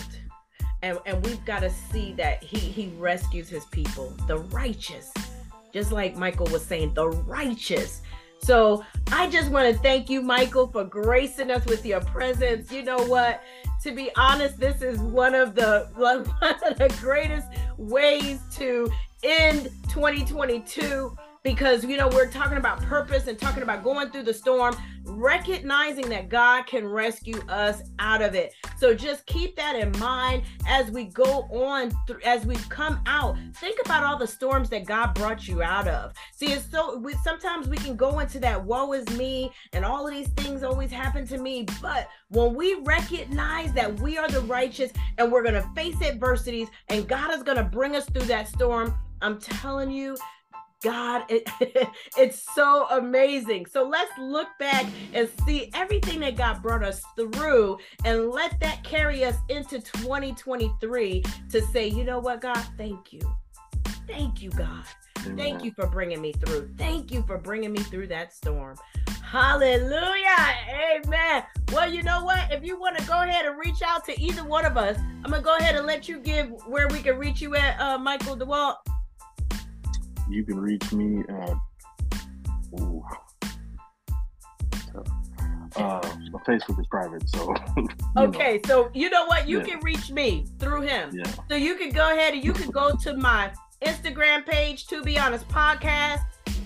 And, 0.81 0.99
and 1.07 1.25
we've 1.25 1.43
got 1.45 1.61
to 1.61 1.69
see 1.71 2.13
that 2.13 2.43
he 2.43 2.59
he 2.59 2.93
rescues 2.99 3.49
his 3.49 3.65
people, 3.65 4.13
the 4.27 4.37
righteous, 4.37 5.11
just 5.73 5.91
like 5.91 6.15
Michael 6.15 6.45
was 6.51 6.63
saying, 6.63 6.93
the 6.93 7.07
righteous 7.09 8.01
so 8.39 8.83
I 9.11 9.29
just 9.29 9.49
want 9.51 9.73
to 9.73 9.81
thank 9.81 10.09
you, 10.09 10.21
Michael, 10.21 10.67
for 10.67 10.83
gracing 10.83 11.51
us 11.51 11.65
with 11.65 11.85
your 11.85 12.01
presence. 12.01 12.71
You 12.71 12.83
know 12.83 13.03
what? 13.07 13.41
To 13.83 13.91
be 13.91 14.09
honest, 14.15 14.59
this 14.59 14.81
is 14.81 14.99
one 14.99 15.35
of 15.35 15.55
the 15.55 15.89
one 15.95 16.19
of 16.19 16.77
the 16.77 16.95
greatest 16.99 17.47
ways 17.77 18.39
to 18.55 18.91
end 19.23 19.69
2022 19.89 21.15
because 21.45 21.85
you 21.85 21.95
know 21.95 22.07
we're 22.07 22.27
talking 22.27 22.57
about 22.57 22.81
purpose 22.81 23.27
and 23.27 23.37
talking 23.37 23.61
about 23.61 23.83
going 23.83 24.09
through 24.09 24.23
the 24.23 24.33
storm 24.33 24.75
recognizing 25.03 26.09
that 26.09 26.27
god 26.27 26.65
can 26.65 26.85
rescue 26.85 27.39
us 27.47 27.83
out 27.99 28.23
of 28.23 28.33
it. 28.33 28.51
So 28.79 28.95
just 28.95 29.27
keep 29.27 29.55
that 29.55 29.75
in 29.75 29.91
mind 29.99 30.41
as 30.67 30.89
we 30.89 31.05
go 31.05 31.43
on 31.51 31.93
th- 32.07 32.19
as 32.25 32.47
we 32.47 32.55
come 32.69 32.99
out. 33.05 33.37
Think 33.57 33.79
about 33.85 34.03
all 34.03 34.17
the 34.17 34.25
storms 34.25 34.69
that 34.71 34.87
god 34.87 35.13
brought 35.13 35.47
you 35.47 35.61
out 35.61 35.87
of. 35.87 36.13
See 36.33 36.47
it's 36.47 36.69
so 36.69 36.97
we, 36.97 37.13
sometimes 37.23 37.69
we 37.69 37.77
can 37.77 37.95
go 37.95 38.19
into 38.19 38.39
that 38.39 38.65
woe 38.65 38.93
is 38.93 39.07
me 39.15 39.51
and 39.73 39.85
all 39.85 40.07
of 40.07 40.13
these 40.13 40.29
things 40.29 40.63
always 40.63 40.89
happen 40.89 41.27
to 41.27 41.37
me. 41.37 41.67
But 41.79 42.09
when 42.29 42.55
we 42.55 42.73
recognize 42.81 43.71
that 43.73 43.99
we 43.99 44.17
are 44.17 44.27
the 44.27 44.41
righteous 44.41 44.91
and 45.19 45.31
we're 45.31 45.43
going 45.43 45.53
to 45.53 45.69
face 45.75 46.01
adversities 46.01 46.69
and 46.89 47.07
god 47.07 47.31
is 47.35 47.43
going 47.43 47.57
to 47.57 47.63
bring 47.63 47.95
us 47.95 48.09
through 48.09 48.25
that 48.25 48.47
storm 48.47 48.95
I'm 49.21 49.39
telling 49.39 49.91
you, 49.91 50.17
God, 50.85 51.23
it, 51.29 51.49
it's 52.15 52.45
so 52.53 52.85
amazing. 52.91 53.65
So 53.65 53.87
let's 53.87 54.11
look 54.19 54.49
back 54.59 54.85
and 55.15 55.27
see 55.43 55.71
everything 55.73 56.19
that 56.19 56.37
God 56.37 56.61
brought 56.61 56.83
us 56.83 57.01
through 57.15 57.79
and 58.03 58.29
let 58.29 58.59
that 58.59 58.83
carry 58.83 59.25
us 59.25 59.35
into 59.49 59.79
2023 59.79 61.23
to 61.49 61.61
say, 61.61 61.87
you 61.87 62.03
know 62.03 62.19
what, 62.19 62.39
God, 62.41 62.63
thank 62.77 63.11
you. 63.11 63.21
Thank 64.05 64.43
you, 64.43 64.51
God. 64.51 64.83
Thank 65.35 65.63
you 65.63 65.71
for 65.71 65.87
bringing 65.87 66.21
me 66.21 66.33
through. 66.33 66.69
Thank 66.77 67.11
you 67.11 67.23
for 67.23 67.39
bringing 67.39 67.71
me 67.71 67.79
through 67.79 68.05
that 68.09 68.31
storm. 68.31 68.77
Hallelujah. 69.23 70.35
Amen. 71.03 71.43
Well, 71.73 71.91
you 71.91 72.03
know 72.03 72.23
what? 72.23 72.51
If 72.51 72.63
you 72.63 72.79
want 72.79 72.95
to 72.99 73.07
go 73.07 73.23
ahead 73.23 73.47
and 73.47 73.57
reach 73.57 73.81
out 73.83 74.05
to 74.05 74.21
either 74.21 74.43
one 74.43 74.67
of 74.67 74.77
us, 74.77 74.99
I'm 75.23 75.31
going 75.31 75.41
to 75.41 75.45
go 75.45 75.57
ahead 75.57 75.75
and 75.75 75.87
let 75.87 76.07
you 76.07 76.19
give 76.19 76.51
where 76.67 76.87
we 76.89 76.99
can 76.99 77.17
reach 77.17 77.41
you 77.41 77.55
at, 77.55 77.79
uh, 77.81 77.97
Michael 77.97 78.37
DeWalt 78.37 78.75
you 80.29 80.43
can 80.43 80.59
reach 80.59 80.91
me 80.91 81.23
at 81.29 81.55
ooh, 82.79 83.03
uh, 85.75 85.99
my 86.31 86.39
Facebook 86.41 86.79
is 86.79 86.87
private, 86.87 87.27
so. 87.29 87.53
okay, 88.17 88.61
know. 88.65 88.85
so 88.85 88.91
you 88.93 89.09
know 89.09 89.25
what? 89.25 89.47
You 89.47 89.59
yeah. 89.59 89.65
can 89.65 89.79
reach 89.81 90.09
me 90.11 90.45
through 90.59 90.81
him. 90.81 91.11
Yeah. 91.13 91.31
So 91.49 91.55
you 91.55 91.75
can 91.75 91.91
go 91.91 92.13
ahead 92.13 92.33
and 92.33 92.43
you 92.43 92.53
can 92.53 92.71
go 92.71 92.95
to 92.95 93.15
my 93.15 93.51
Instagram 93.81 94.45
page, 94.45 94.87
To 94.87 95.03
Be 95.03 95.17
Honest 95.17 95.47
Podcast, 95.49 96.23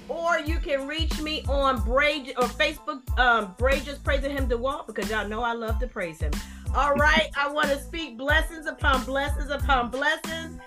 or 0.08 0.40
you 0.40 0.60
can 0.60 0.88
reach 0.88 1.20
me 1.22 1.44
on 1.48 1.82
Bray 1.82 2.34
or 2.38 2.44
Facebook, 2.44 3.02
um, 3.20 3.56
just 3.84 4.04
praising 4.04 4.32
him 4.32 4.48
to 4.50 4.58
walk 4.58 4.88
because 4.88 5.10
y'all 5.10 5.28
know 5.28 5.42
I 5.42 5.54
love 5.54 5.80
to 5.80 5.88
praise 5.88 6.20
him. 6.20 6.32
All 6.76 6.94
right, 6.94 7.30
I 7.36 7.52
want 7.52 7.70
to 7.70 7.82
speak 7.82 8.18
blessings 8.18 8.68
upon 8.68 9.04
blessings 9.06 9.50
upon 9.50 9.90
blessings. 9.90 10.60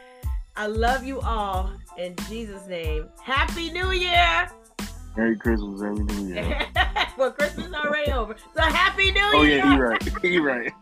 I 0.55 0.67
love 0.67 1.03
you 1.03 1.21
all 1.21 1.71
in 1.97 2.15
Jesus' 2.29 2.67
name. 2.67 3.09
Happy 3.23 3.71
New 3.71 3.93
Year! 3.93 4.51
Merry 5.17 5.37
Christmas, 5.37 5.81
Happy 5.81 6.03
New 6.03 6.35
Year. 6.35 6.69
well, 7.19 7.33
Christmas 7.33 7.67
is 7.67 7.73
already 7.73 8.13
over. 8.13 8.37
So 8.55 8.63
Happy 8.63 9.13
New 9.13 9.21
Oh 9.33 9.43
Year. 9.43 9.63
Oh, 9.65 9.69
yeah, 9.69 9.77
you're 9.77 9.89
right. 9.89 10.23
You're 10.23 10.45
right. 10.45 10.73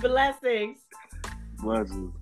Blessings. 0.00 0.78
Blessings. 1.58 2.14